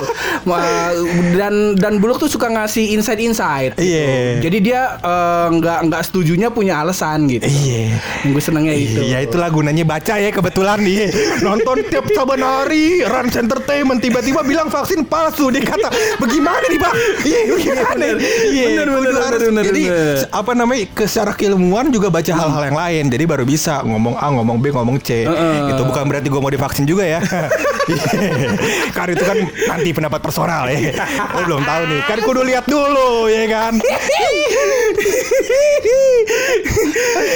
[0.44, 0.92] Wah,
[1.34, 3.76] dan dan Buluk tuh suka ngasih insight-insight.
[3.76, 3.88] gitu.
[3.88, 4.42] Iya.
[4.42, 7.44] Jadi dia eh, nggak nggak setujunya punya alasan gitu.
[7.44, 7.98] Iya.
[8.24, 9.02] Gue senengnya itu.
[9.02, 11.10] Iya itulah gunanya baca ya kebetulan nih
[11.46, 16.96] Nonton tiap saban hari Rans Entertainment Tiba-tiba bilang vaksin palsu Dia kata Bagaimana nih bang
[17.22, 17.42] Iya
[17.88, 18.16] bener.
[18.46, 20.16] Iya kudu harus benar, jadi benar.
[20.18, 24.16] se- apa namanya ke secara keilmuan juga baca hal-hal yang lain jadi baru bisa ngomong
[24.16, 25.72] A ngomong B ngomong C Heeh.
[25.72, 27.20] itu bukan berarti gue mau divaksin juga ya
[28.96, 29.38] karena itu kan
[29.82, 30.94] nanti pendapat personal ya
[31.34, 33.74] oh belum tahu nih kan kudu lihat dulu ya kan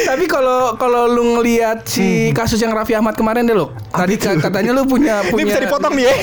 [0.05, 3.73] Tapi kalau kalau lu ngelihat si kasus yang Raffi Ahmad kemarin deh lo.
[3.89, 6.13] Tadi ka- katanya lu punya ini punya bisa dipotong nih ya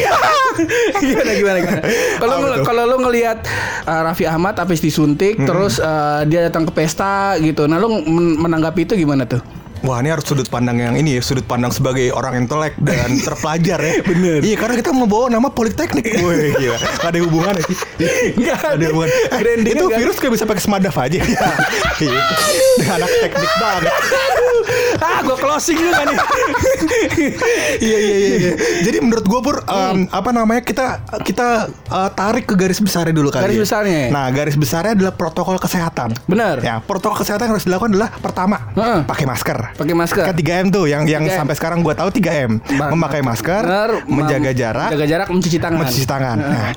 [1.03, 1.81] gimana gimana gimana.
[2.17, 3.39] Kalau kalau lu ngelihat
[3.85, 7.67] uh, Raffi Ahmad habis disuntik terus uh, dia datang ke pesta gitu.
[7.67, 9.43] Nah, lu men- menanggapi itu gimana tuh?
[9.83, 13.79] Wah ini harus sudut pandang yang ini ya Sudut pandang sebagai orang intelek dan terpelajar
[13.79, 14.39] ya Bener.
[14.41, 17.79] Iya karena kita membawa nama politeknik Wih gila Gak ada hubungannya sih
[18.37, 21.19] Nggak Gak ada hubungan Eh, Itu nggak- virus kayak bisa pakai semadaf aja
[21.99, 22.21] Iya
[22.93, 23.93] anak teknik banget
[24.99, 26.19] ah, gua closing lu kan nih.
[27.81, 28.53] Iya iya iya iya.
[28.81, 30.87] Jadi menurut gue pur em, Apa namanya Kita
[31.21, 33.63] kita eh, tarik ke garis besarnya dulu kali Garis ya.
[33.63, 34.03] besarnya.
[34.09, 36.61] Nah garis besarnya adalah protokol kesehatan Benar.
[36.61, 39.01] Ya protokol kesehatan yang harus dilakukan adalah Pertama Heeh.
[39.03, 40.25] Pakai masker Pakai masker.
[40.25, 41.39] Kan 3M tuh yang yang 3M.
[41.39, 42.61] sampai sekarang gua tahu 3M.
[42.73, 43.63] Ma- Memakai masker,
[44.05, 45.79] menjaga jarak, menjaga jarak, mencuci tangan.
[45.81, 46.37] mencuci tangan.
[46.39, 46.73] Nah,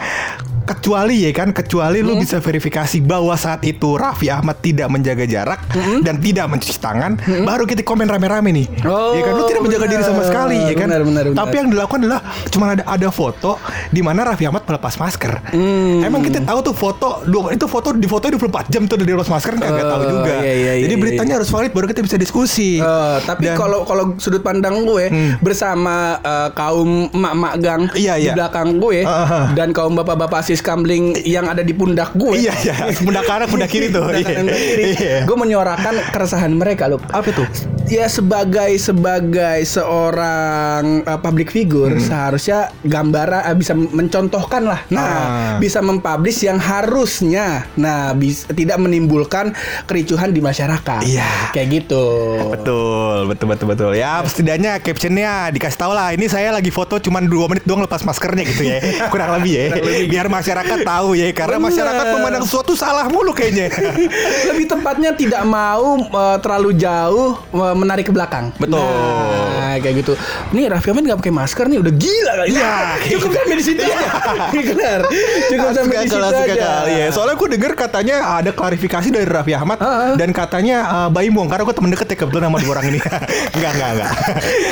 [0.65, 2.07] kecuali ya kan, kecuali Hmm.
[2.07, 5.61] lu bisa verifikasi bahwa saat itu Raffi Ahmad tidak menjaga jarak
[6.01, 8.67] dan tidak mencuci tangan, baru kita komen rame-rame nih.
[8.75, 8.89] Hmm.
[8.89, 10.87] Oh, ya kan lu tidak menjaga diri sama sekali ya kan.
[10.87, 11.37] Benar, benar, benar.
[11.39, 15.33] Tapi yang dilakukan adalah cuma ada ada foto di mana Raffi Ahmad melepas masker.
[15.49, 16.01] Hmm.
[16.01, 17.09] Emang kita tahu tuh foto
[17.47, 20.33] itu foto di foto 24 jam tuh udah dilepas masker kan nggak tahu Oh, juga.
[20.39, 21.01] iya, iya, iya, Jadi iya.
[21.01, 22.77] beritanya harus valid baru kita bisa diskusi.
[22.77, 25.07] Eh, tapi kalau kalau sudut pandang gue
[25.39, 28.33] bersama eh, kaum emak-emak gang Iya, di iya.
[28.33, 29.45] belakang gue Ah, ah.
[29.53, 32.47] dan kaum bapak-bapak sis kamling yang ada di pundak gue.
[32.47, 34.07] Iya iya, pundak kanan pundak kiri tuh.
[34.07, 34.83] Pundak kanan, pundak kiri.
[34.95, 35.17] Iya.
[35.27, 37.03] Gue menyuarakan keresahan mereka loh.
[37.11, 37.43] Apa tuh?
[37.85, 44.81] Ya sebagai sebagai seorang uh, public figure seharusnya gambaran uh, bisa mencontohkan lah.
[44.89, 45.55] Nah, Ah.
[45.61, 49.53] bisa mempublish yang harusnya nah bis, tidak menimbulkan
[49.85, 51.05] kericuhan di masyarakat.
[51.05, 51.53] Iya.
[51.53, 52.05] Kayak gitu.
[52.51, 53.91] Betul, betul, betul, betul.
[53.93, 56.09] Ya, setidaknya captionnya dikasih tahu lah.
[56.11, 58.81] Ini saya lagi foto cuman 2 menit doang lepas maskernya gitu ya.
[59.13, 59.65] Kurang lebih ya.
[60.09, 61.29] Biar masyarakat tahu ya.
[61.37, 61.69] Karena Bener.
[61.69, 63.69] masyarakat memandang sesuatu salah mulu kayaknya.
[64.49, 68.51] Lebih tepatnya tidak mau uh, terlalu jauh uh, menarik ke belakang.
[68.55, 68.79] Betul.
[68.79, 70.13] Nah, kayak gitu.
[70.55, 72.49] Nih Raffi Ahmad nggak pakai masker nih udah gila kali.
[72.55, 72.73] Iya.
[73.15, 74.07] Cukup sampai di situ aja.
[74.75, 74.99] Benar.
[75.51, 76.53] Cukup sampai di situ aja.
[76.55, 77.07] kali ya.
[77.11, 80.13] Soalnya gue denger katanya ada klarifikasi dari Raffi Ahmad Ah, ah.
[80.15, 82.99] dan katanya uh, Baimong karena gue temen deket ya kebetulan sama dua orang ini.
[83.55, 84.11] enggak, enggak, enggak.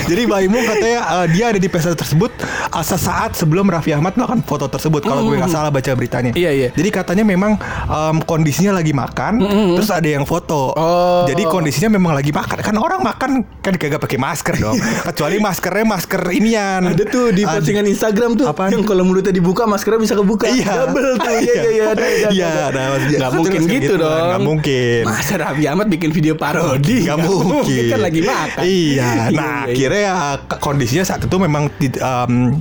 [0.10, 2.32] Jadi Baimong katanya uh, dia ada di pesta tersebut
[2.72, 6.32] uh, sesaat sebelum Raffi Ahmad melakukan foto tersebut kalau gue nggak salah baca beritanya.
[6.34, 6.70] Iya, iya.
[6.74, 9.42] Jadi katanya memang um, kondisinya lagi makan
[9.76, 10.74] terus ada yang foto.
[10.74, 11.26] Oh.
[11.26, 12.58] Jadi kondisinya memang lagi makan.
[12.62, 13.30] Kan orang makan
[13.60, 14.76] kan kagak pakai masker dong.
[14.78, 16.82] Kecuali maskernya masker inian.
[16.86, 18.70] Ada tuh di postingan Instagram tuh Apaan?
[18.70, 20.46] yang kalau mulutnya dibuka maskernya bisa kebuka.
[20.46, 20.86] Iya.
[20.86, 21.34] Double tuh.
[21.34, 21.86] Iya iya iya.
[22.34, 22.62] Iya, ada.
[22.68, 24.26] ada, maksudnya- Nggak betul, mungkin gitu gitu dong.
[24.28, 25.02] nggak mungkin.
[25.04, 26.98] Masa Raffi Ahmad bikin video parodi?
[27.04, 28.62] Gak mungkin Kan lagi makan.
[28.64, 29.48] Iya Nah Iya, iya.
[29.66, 30.14] akhirnya ya
[30.58, 31.70] kondisinya saat itu memang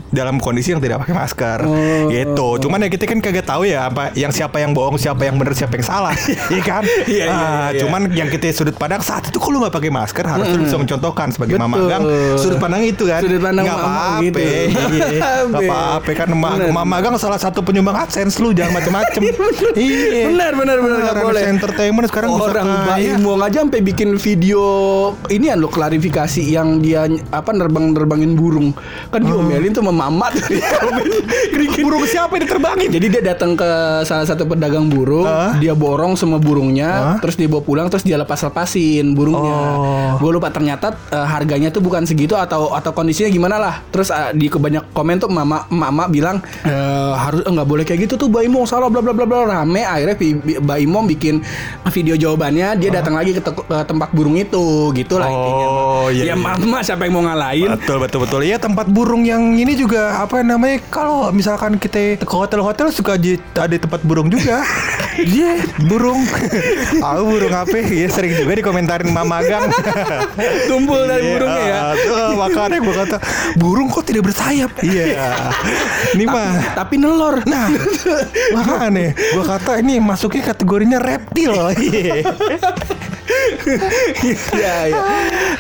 [0.09, 2.09] Dalam kondisi yang tidak pakai masker Oh.
[2.09, 5.37] Gitu Cuman ya kita kan kagak tahu ya apa Yang siapa yang bohong Siapa yang
[5.37, 6.15] benar Siapa yang salah
[6.53, 7.81] Iya kan Iya, iya, Ah, iya.
[7.81, 11.55] Cuman yang kita sudut pandang Saat itu kalau nggak pakai masker Harusnya bisa mencontohkan Sebagai
[11.55, 11.65] Betul.
[11.65, 12.03] mama gang
[12.37, 14.39] Sudut pandang itu kan Sudut pandang Nggak mama apa-apa gitu.
[14.39, 15.67] Iya, Nggak Be.
[15.67, 16.71] apa-apa Kan ma- Bener.
[16.71, 19.21] mama gang salah satu penyumbang AdSense lu Jangan macem-macem
[19.77, 21.43] Iya Benar benar benar nggak boleh.
[21.47, 23.15] entertainment sekarang Orang kaya.
[23.15, 24.63] Baimong aja sampai bikin video
[25.29, 28.73] ini lo klarifikasi yang dia apa nerbang-nerbangin burung.
[29.09, 30.33] Kan diomelin tuh sama mamat.
[31.83, 32.89] Burung siapa yang diterbangin?
[32.91, 33.69] Jadi dia datang ke
[34.05, 35.57] salah satu pedagang burung, Hah?
[35.57, 37.19] dia borong semua burungnya, Hah?
[37.19, 39.57] terus dia bawa pulang, terus dia lepas-lepasin burungnya.
[39.73, 40.12] Oh.
[40.15, 43.75] Gue lupa ternyata eh, harganya tuh bukan segitu atau atau kondisinya gimana lah.
[43.89, 46.73] Terus eh, di kebanyak komen tuh mama mama bilang eh,
[47.15, 50.17] harus eh, nggak boleh kayak gitu tuh Baimong salah bla bla bla bla rame akhirnya
[50.59, 51.41] Baimong bikin
[51.89, 55.67] video jawabannya dia datang lagi ke, te- ke tempat burung itu gitu lah intinya.
[55.67, 56.35] Oh, iya, Ya iya.
[56.35, 57.75] mama siapa yang mau ngalahin?
[57.75, 58.41] Betul betul betul.
[58.43, 63.41] Iya tempat burung yang ini juga apa namanya kalau misalkan kita ke hotel-hotel suka ji-
[63.55, 64.63] ada tempat burung juga.
[65.13, 66.25] Iya, burung.
[67.05, 67.77] Tahu burung apa?
[67.77, 69.69] Iya sering juga dikomentarin Mama Gang.
[70.71, 71.81] Tumpul dari Iya, burungnya ya.
[71.97, 73.17] Tuh, makanya gue kata
[73.57, 74.71] burung kok tidak bersayap.
[74.83, 75.33] Iya.
[76.15, 77.45] Ini mah Tapi nelor.
[77.47, 77.69] Nah,
[78.57, 81.53] makanya gue kata ini masuknya kategorinya reptil.
[84.53, 85.03] Iya, iya.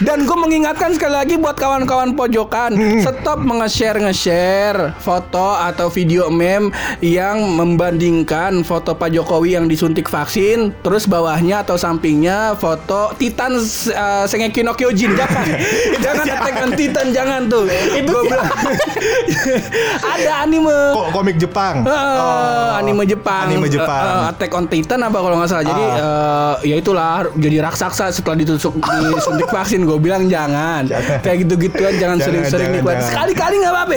[0.02, 6.74] Dan gue mengingatkan sekali lagi buat kawan-kawan pojokan, stop nge-share nge-share foto atau video meme
[7.04, 14.24] yang membandingkan foto Pak Jokowi yang disuntik vaksin, terus bawahnya atau sampingnya foto Titan uh,
[14.26, 15.14] Shingeki no Kyojin.
[15.14, 15.46] Jangan,
[16.04, 17.64] jangan Attack on Titan, jangan tuh.
[17.70, 18.16] Itu
[20.12, 20.78] ada anime.
[20.96, 21.84] Kok komik Jepang?
[21.86, 23.46] Eh, anime Jepang.
[23.48, 24.04] Anime Jepang.
[24.04, 25.66] Eh, eh, Attack on Titan apa kalau nggak salah.
[25.66, 28.76] Jadi eh, ya itulah jadi raksasa setelah ditusuk
[29.16, 29.88] disuntik vaksin.
[29.88, 30.84] Gue bilang jangan.
[31.24, 33.00] Kayak gitu-gituan jangan Jangan, sering-sering nikmat.
[33.08, 33.96] Sekali-kali nggak apa-apa.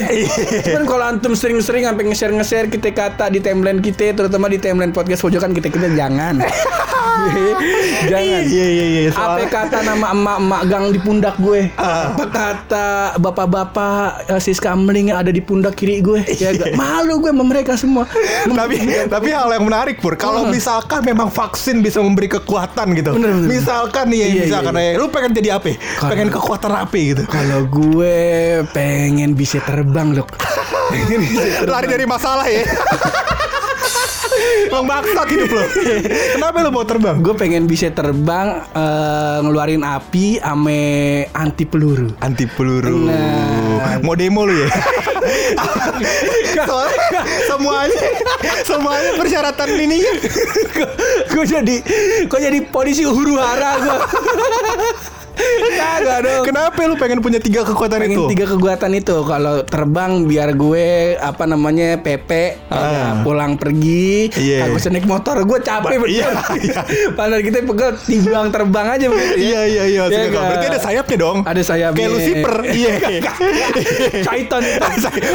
[0.63, 4.95] Cuman kalau antum sering-sering sampai nge-share nge-share kita kata di timeline kita terutama di timeline
[4.95, 6.39] podcast pojokan kita kita jangan.
[8.11, 8.41] jangan.
[8.47, 9.01] Iya iya iya.
[9.11, 11.61] Apa Soalnya kata nama emak-emak gang di pundak gue?
[11.75, 12.87] Apa kata
[13.19, 16.23] bapak-bapak eh, sis kamling yang ada di pundak kiri gue?
[16.45, 16.75] Ya gak?
[16.75, 18.03] Malu gue sama mereka semua.
[18.45, 23.31] tapi tapi hal yang menarik pur kalau misalkan memang vaksin bisa memberi kekuatan gitu Bener,
[23.33, 23.49] bener.
[23.65, 25.67] Misalkan nih ya Iya, misalkan iya, ya, lu pengen jadi apa
[26.05, 27.23] pengen kekuatan apa gitu.
[27.25, 28.17] Kalau gue
[28.77, 30.29] pengen bisa terbang loh.
[31.73, 32.61] Lari dari masalah ya
[34.71, 35.63] Bang bangsat hidup lo
[36.35, 37.15] Kenapa lu mau terbang?
[37.21, 40.83] Gue pengen bisa terbang eh, ngeluarin api ame
[41.31, 42.11] anti peluru.
[42.19, 43.99] Anti peluru Nah.
[44.01, 44.69] Mau demo lu ya?
[46.63, 48.01] Soalnya semuanya
[48.63, 49.97] Semuanya persyaratan ini
[51.31, 51.75] gue jadi
[52.25, 53.99] gue jadi polisi huru hara gue.
[55.35, 56.43] Kagak dong.
[56.45, 58.23] Kenapa lu pengen punya tiga kekuatan pengen itu?
[58.29, 62.29] tiga kekuatan itu kalau terbang biar gue apa namanya PP
[62.67, 63.21] Ah.
[63.21, 64.65] pulang pergi Iya.
[64.65, 66.79] kagak usah naik motor gue capek bener iya, iya.
[67.17, 69.23] padahal kita pegel timbang terbang aja ya.
[69.33, 70.43] Iya iya iya Iya nggak?
[70.45, 72.91] Berarti ada sayapnya dong ada sayapnya Kayak Lucifer Iya
[74.27, 74.63] Python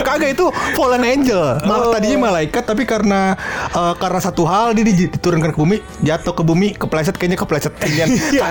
[0.01, 1.93] Kagak itu fallen angel Malah Oh.
[1.93, 3.35] tadinya malaikat Tapi karena
[3.71, 7.73] eh, Karena satu hal Dia di- diturunkan ke bumi Jatuh ke bumi Kepleset kayaknya kepleset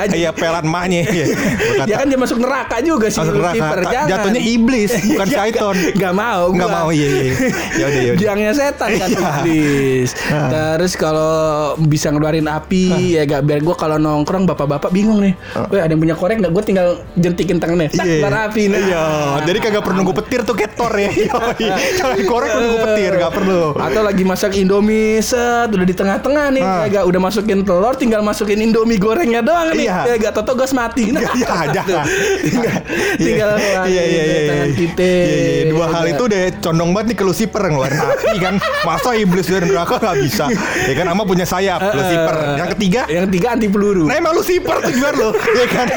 [0.09, 1.25] Iya, pelan mahnya Iya.
[1.39, 3.52] Berkata, ya kan dia masuk neraka juga sih Masuk neraka.
[3.52, 5.75] Lucifer Ka- jangan jatuhnya iblis, bukan Iya, syaiton.
[5.75, 6.78] gak, gak mau Nggak gua.
[6.78, 7.34] mau, iya, iya.
[7.75, 8.19] Yaudah, yaudah.
[8.19, 9.19] Biangnya setan kan Iya.
[9.39, 11.34] iblis Terus kalau
[11.80, 15.34] bisa ngeluarin api Ya gak biar gue kalau nongkrong Bapak-bapak bingung nih
[15.67, 18.17] Weh ada yang punya korek gak Gue tinggal jentikin tangannya Tak Iya.
[18.19, 18.80] keluar api nah.
[18.80, 19.04] Iya,
[19.45, 21.10] jadi kagak perlu nunggu petir tuh Thor ya.
[21.99, 23.75] Kalau korek nunggu petir, gak perlu.
[23.75, 26.86] Atau lagi masak Indomie set udah di tengah-tengah nih Ah.
[26.86, 29.99] ya gak udah masukin telur tinggal masukin Indomie gorengnya doang nih Iya.
[30.08, 32.06] ya gak toto gas mati nah Iya, jangan.
[32.42, 32.76] tinggal
[33.20, 34.98] tinggal iya, keluarin iya, iya, dari iya, iya.
[34.98, 35.63] Iya, iya.
[35.70, 38.56] Dua Ya hal itu udah condong banget nih ke Lucifer ngeluarin api kan.
[38.88, 40.46] Masa iblis dari neraka gak bisa.
[40.89, 42.36] Ya kan ama punya sayap Lucifer.
[42.58, 45.88] Yang ketiga yang ketiga anti peluru Nah emang Lucifer tujuan lo Ya kan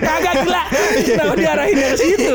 [0.00, 0.62] Kagak gila
[1.04, 2.34] Kenapa diarahin ke situ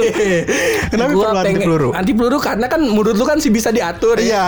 [0.93, 1.89] Kenapa perlu anti peluru?
[1.93, 4.25] Anti peluru karena kan menurut lu kan sih bisa diatur ya.
[4.27, 4.47] Iya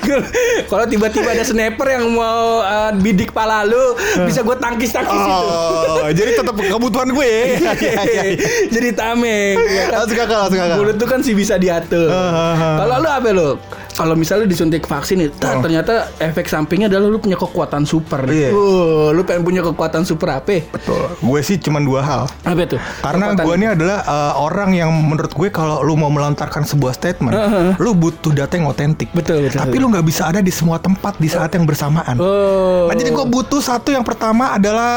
[0.70, 6.10] Kalau tiba-tiba ada sniper yang mau uh, bidik pala lu Bisa gue tangkis-tangkis itu Oh
[6.10, 8.22] Jadi tetap kebutuhan gue ya.
[8.68, 9.98] Jadi tameng ya kan?
[10.02, 12.78] Langsung kakak Langsung kakak Mulut tuh kan sih bisa diatur Ah.
[12.80, 13.50] Kalau lu apa lu?
[13.90, 18.22] Kalau misalnya disuntik vaksin itu ternyata efek sampingnya adalah lu punya kekuatan super.
[18.22, 18.30] Oh.
[18.30, 18.50] Iya.
[18.50, 20.62] Uh, lu pengen punya kekuatan super apa?
[20.70, 22.80] Betul Gue sih cuma dua hal Apa tuh?
[23.00, 26.92] Karena Kekuatan- gue ini adalah uh, orang yang menurut gue kalau lu mau melontarkan sebuah
[26.92, 27.34] statement,
[27.76, 29.10] lu butuh data yang otentik.
[29.12, 29.58] Betul, betul.
[29.60, 32.16] Tapi lu nggak bisa ada di semua tempat di saat yang bersamaan.
[32.16, 32.86] Oh.
[32.88, 34.92] Nah jadi gue butuh satu yang pertama adalah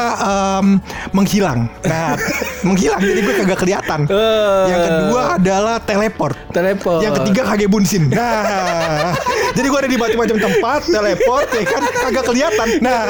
[0.60, 0.78] em,
[1.12, 1.68] menghilang.
[1.84, 2.16] Nah
[2.66, 4.00] menghilang jadi gue kagak kelihatan.
[4.08, 4.64] Eh.
[4.70, 6.36] Yang kedua adalah teleport.
[6.50, 7.00] Teleport.
[7.02, 8.04] Yang ketiga kage bunsin.
[8.08, 8.83] Nah,
[9.56, 12.68] jadi gue ada di macam-macam tempat, teleport, ya kan kagak kelihatan.
[12.80, 13.00] Nah,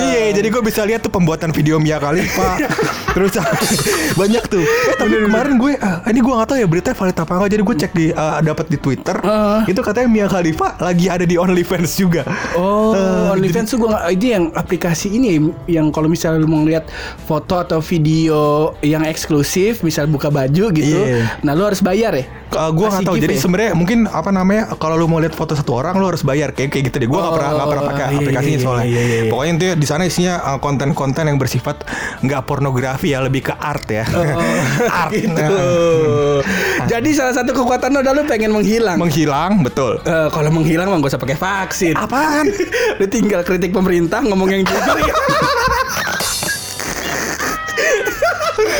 [0.00, 2.58] iya, jadi gue bisa lihat tuh pembuatan video Mia Khalifa.
[3.16, 3.34] Terus
[4.20, 4.62] banyak tuh.
[4.62, 7.50] Eh, tapi kemarin gue, ah, ini gue nggak tahu ya berita valid apa enggak.
[7.50, 9.16] Jadi gue cek di, ah, dapat di Twitter.
[9.22, 9.62] Ah.
[9.66, 12.22] Itu katanya Mia Khalifa lagi ada di OnlyFans juga.
[12.54, 16.62] Oh, Eh, OnlyFans tuh gue nggak ini yang aplikasi ini yang kalau misalnya lu mau
[16.62, 16.88] ngeliat
[17.24, 21.38] foto atau video yang eksklusif, misal buka baju gitu, Iya.
[21.42, 22.24] nah lu harus bayar ya.
[22.48, 23.16] Uh, gue nggak tahu.
[23.20, 23.40] Jadi ya?
[23.40, 26.72] sebenarnya mungkin apa namanya kalau lu mau lihat foto satu orang lu harus bayar kayak
[26.72, 27.08] kayak gitu deh.
[27.08, 28.86] Gue nggak pernah nggak pernah pakai Oh, iya, aplikasinya iya, soalnya.
[28.88, 29.30] iya, iya, iya.
[29.30, 31.84] Pokoknya itu di sana isinya uh, konten-konten yang bersifat
[32.24, 34.04] nggak pornografi ya lebih ke art ya.
[35.04, 35.12] art.
[35.12, 35.28] gitu.
[35.36, 38.96] Nah, Jadi salah satu kekuatan lu adalah lu pengen menghilang.
[38.96, 40.00] Menghilang betul.
[40.02, 41.94] Eh, kalau menghilang mah gak usah pakai vaksin.
[41.94, 42.48] Apaan?
[43.00, 45.12] lu tinggal kritik pemerintah ngomong yang jujur ya.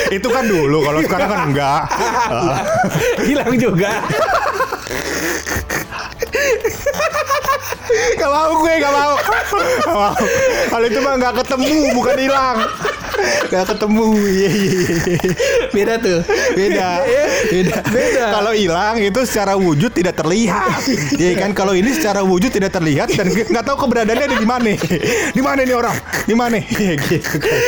[0.08, 1.82] itu kan dulu kalau sekarang kan enggak.
[3.28, 3.92] hilang juga.
[8.18, 9.14] Gak mau gue gak mau.
[9.84, 10.14] Gak mau.
[10.68, 12.56] Kalau itu mah nggak ketemu bukan hilang.
[13.52, 14.06] Gak ketemu.
[14.28, 14.72] Iya iya.
[14.78, 15.57] iya.
[15.68, 16.20] Beda tuh.
[16.50, 16.88] beda
[17.46, 18.24] beda Beda.
[18.32, 20.80] kalau hilang itu secara wujud tidak terlihat
[21.20, 24.72] ya kan kalau ini secara wujud tidak terlihat dan nggak tahu keberadaannya ada di mana
[25.30, 27.58] di mana nih orang di mana Ya, gitu kan.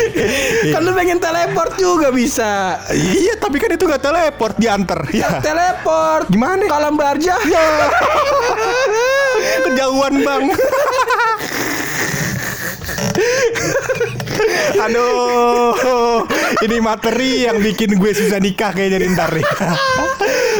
[0.70, 2.78] Kan lu pengen teleport juga bisa.
[2.92, 6.26] iya tapi kan itu nggak teleport diantar ya Teleport.
[6.28, 6.64] Gimana?
[6.66, 7.34] Kalam barja.
[9.62, 10.42] kejauhan bang
[14.80, 15.74] Aduh,
[16.60, 19.44] ini materi yang bikin gue susah nikah kayaknya nih ntar nih.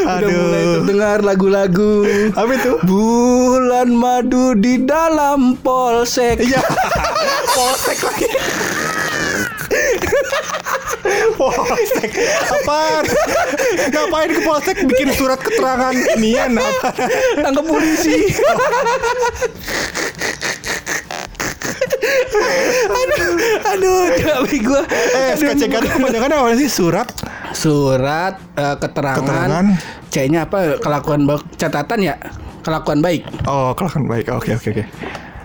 [0.01, 1.93] Udah mulai Aduh, terdengar lagu-lagu.
[2.33, 2.71] apa itu?
[2.81, 6.41] Bulan madu di dalam polsek.
[6.41, 6.61] Iya,
[7.53, 8.27] polsek lagi.
[11.37, 12.11] polsek
[12.49, 13.05] apaan?
[13.93, 16.97] Ngapain ke polsek bikin surat keterangan nian apa?
[17.45, 18.25] Tangkap polisi.
[22.89, 23.33] Aduh,
[23.75, 24.81] aduh, tapi gue.
[24.89, 27.07] Eh, SKCK itu kebanyakan apa sih surat?
[27.53, 29.65] Surat eh, keterangan, Keterangan.
[30.09, 30.81] C-nya apa?
[30.81, 32.15] Kelakuan catatan ya?
[32.61, 33.25] Kelakuan baik.
[33.49, 34.29] Oh, kelakuan baik.
[34.29, 34.83] Oke, oke, oke.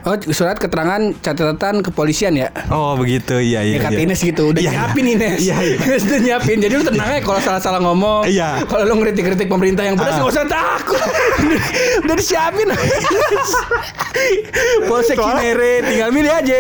[0.07, 2.55] Oh, surat keterangan catatan kepolisian ya?
[2.71, 3.43] Oh, begitu.
[3.43, 3.75] Iya, iya.
[3.75, 4.07] Ya kata iya.
[4.07, 4.79] Ines gitu Udah Iya, iya.
[4.87, 5.77] nyiapin Ines Iya, iya.
[5.91, 8.63] Ines udah nyiapin Jadi lu tenang aja Kalau salah-salah ngomong Iya.
[8.71, 10.23] Kalau lu ngeritik-ngeritik pemerintah yang pedas Ah.
[10.23, 11.03] Gak usah takut
[12.07, 12.71] Udah disiapin
[14.89, 16.55] Polsek Cinere Tinggal milih aja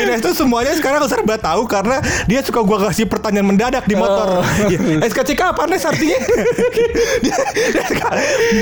[0.00, 4.40] Ines tuh semuanya sekarang serba tahu karena dia suka gua kasih pertanyaan mendadak di motor.
[4.40, 4.44] Oh.
[4.70, 6.18] Ya, SKCK apa Nes artinya?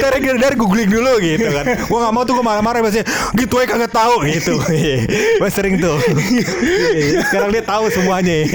[0.01, 1.65] ntar dari googling dulu gitu kan.
[1.89, 3.03] Gua nggak mau tuh gua marah-marah pasti
[3.35, 4.57] gitu aja kagak tahu gitu.
[5.37, 5.99] gua sering tuh.
[7.25, 8.47] sekarang dia tahu semuanya.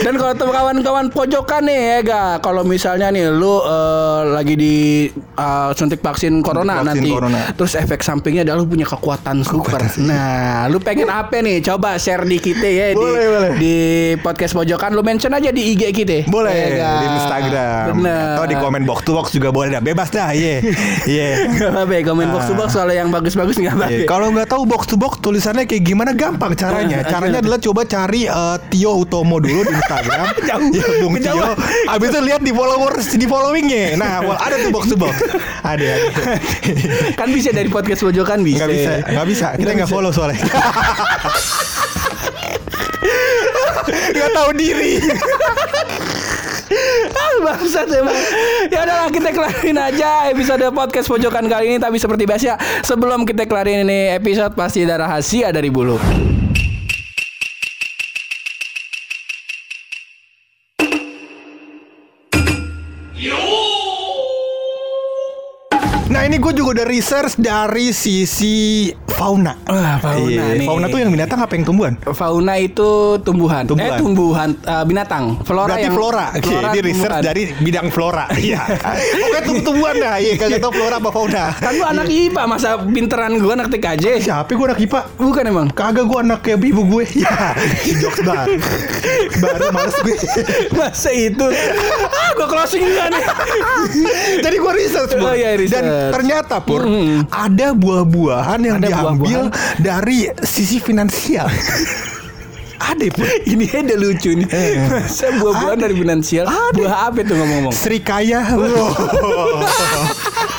[0.00, 4.74] Dan kalau temen kawan-kawan pojokan nih ya ga Kalau misalnya nih Lu eh, lagi di
[5.14, 7.40] eh, Suntik vaksin corona vaksin nanti corona.
[7.52, 12.22] Terus efek sampingnya adalah Lu punya kekuatan super Nah lu pengen apa nih Coba share
[12.22, 13.50] di kita ya di, Boleh, boleh.
[13.56, 13.76] di
[14.20, 16.90] podcast pojokan Lu mention aja di IG kita Boleh Ya ga?
[16.94, 19.82] di Instagram Bener atau di komen box to box juga boleh dah.
[19.82, 20.58] Bebas dah, iya.
[21.04, 21.28] Iya.
[21.52, 23.92] Gak apa-apa ya, komen box to box soal yang bagus-bagus gak apa-apa.
[23.92, 27.02] Iya, Kalau nggak tahu box to box tulisannya kayak gimana gampang caranya.
[27.02, 30.26] Eh, Caranya adalah coba cari eh, Tio Utomo dulu di Instagram.
[30.48, 30.70] Jauh.
[30.72, 31.48] ya, Bung Tio.
[31.90, 33.98] Abis itu lihat di followers di followingnya.
[33.98, 35.14] Nah, wah, ada tuh box to box.
[35.66, 35.82] Ada.
[35.82, 35.94] ada.
[37.20, 38.64] kan bisa dari podcast pojokan bisa.
[38.64, 39.46] Nggak bisa, nggak bisa.
[39.58, 40.40] Kita nggak follow soalnya.
[44.12, 44.94] Nggak tahu diri.
[47.12, 48.16] Ah, bangsat emang.
[48.70, 53.44] Ya udahlah kita kelarin aja episode podcast pojokan kali ini tapi seperti biasa sebelum kita
[53.44, 55.98] kelarin ini episode pasti ada rahasia dari bulu.
[66.42, 69.54] Gue juga udah research dari sisi fauna.
[69.70, 70.66] Wah, fauna Iya, nih.
[70.66, 71.94] Fauna tuh yang binatang apa yang tumbuhan?
[72.02, 73.62] Fauna itu tumbuhan.
[73.62, 73.94] Tumbuhan.
[73.94, 75.38] Eh tumbuhan eh, binatang.
[75.46, 76.26] Flora Berarti yang flora.
[76.34, 77.22] Oke, flora Ini research tumbuhan.
[77.30, 78.24] dari bidang flora.
[78.42, 78.58] Iya.
[78.58, 80.14] Pokoknya tumbuh-tumbuhan dah.
[80.18, 81.44] Iya, kagak tahu flora apa fauna.
[81.54, 84.04] Kan lu anak IPA masa pinteran gua anak TKJ.
[84.18, 85.00] Siapa gue anak IPA?
[85.14, 85.66] Bukan emang.
[85.70, 87.04] Kagak gue anak kayak ibu gue.
[87.14, 87.54] Ya,
[88.02, 88.58] jokes baru.
[89.38, 90.16] Baru males gue.
[90.78, 93.22] Masa itu ah, Gue closing enggak nih
[94.42, 95.30] Jadi gue research, Bro.
[95.30, 95.86] Oh, iya, research.
[95.86, 96.31] Dan ternyata
[96.62, 97.24] Pur, Hmm.
[97.28, 99.78] ada buah-buahan yang Ada diambil buah-buahan?
[99.78, 101.46] dari sisi finansial.
[102.82, 103.26] ada Pur.
[103.44, 104.48] Ini ada lucu nih
[104.84, 106.74] Masa buah-buahan dari finansial Ada.
[106.74, 108.42] Buah apa tuh ngomong-ngomong Sri Kaya.
[108.50, 108.90] Wow.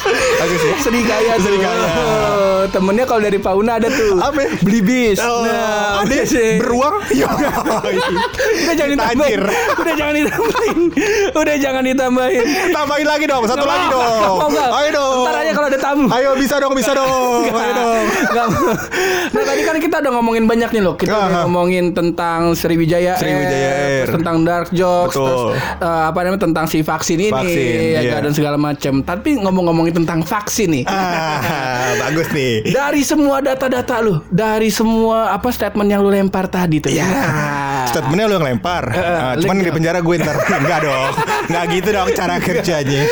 [0.03, 0.73] Bagus ya.
[0.79, 1.87] Serigaya tuh Serigaya.
[1.93, 4.59] Oh, Temennya kalau dari fauna ada tuh Apa?
[4.61, 6.99] Beli bis Oh, Nah ada sih beruang?
[7.11, 7.27] Ya.
[8.63, 9.39] Udah jangan ditambahin.
[9.73, 10.77] Udah jangan ditambahin
[11.33, 14.37] Udah jangan ditambahin Tambahin lagi dong, satu Nggak lagi mau, dong.
[14.37, 14.69] mau, nggak.
[14.73, 15.13] Ayo dong.
[15.23, 17.41] Ntar aja kalau ada tamu Ayo bisa dong, bisa dong.
[17.47, 18.03] Ayo dong.
[18.33, 18.49] Mau.
[19.33, 23.71] Nah tadi kan kita udah ngomongin banyak nih loh Kita udah ngomongin tentang Sriwijaya Sriwijaya
[23.73, 25.23] Air, tentang Dark Jokes Betul.
[25.23, 25.41] Terus
[25.79, 28.11] eh, apa namanya tentang si vaksin ini Vaksin, ya iya.
[28.11, 31.39] kan, Dan segala macam Tapi ngomong-ngomongin tentang vaksin nih Ah,
[32.03, 32.65] bagus nih.
[32.67, 37.05] Dari semua data-data lu Dari semua apa statement yang lu lempar tadi tuh Ya.
[37.85, 38.83] Statementnya lu yang lempar.
[38.87, 39.75] Eh, Ah, cuman di dong.
[39.75, 40.35] penjara gue ntar.
[40.61, 41.11] Enggak dong.
[41.45, 43.01] Enggak gitu dong cara kerjanya.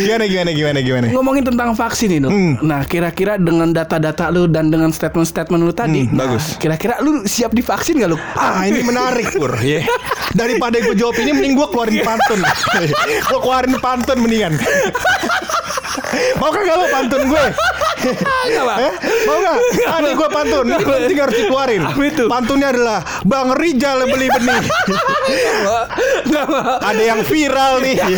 [0.00, 1.06] gimana gimana gimana gimana.
[1.10, 2.54] Ngomongin tentang vaksin ini, Hmm.
[2.60, 6.56] nah kira-kira dengan data-data lu dan dengan statement-statement lu tadi, Hmm, nah, bagus.
[6.56, 8.18] Kira-kira lu siap divaksin gak lu?
[8.34, 9.82] Ah ini menarik Pur ya.
[10.30, 12.40] Daripada gue jawab ini mending gue keluarin pantun
[13.22, 14.58] Gue keluarin pantun mendingan
[16.36, 17.44] Mau kagak lo pantun gue?
[18.44, 18.76] Enggak, Pak.
[18.78, 18.92] Eh?
[19.24, 19.56] Mau gak?
[19.88, 22.24] Ah, ini gue pantun Ini penting harus dikeluarin Apa itu?
[22.28, 24.64] Pantunnya adalah Bang Rijal beli benih.
[26.80, 27.96] Ada yang viral nih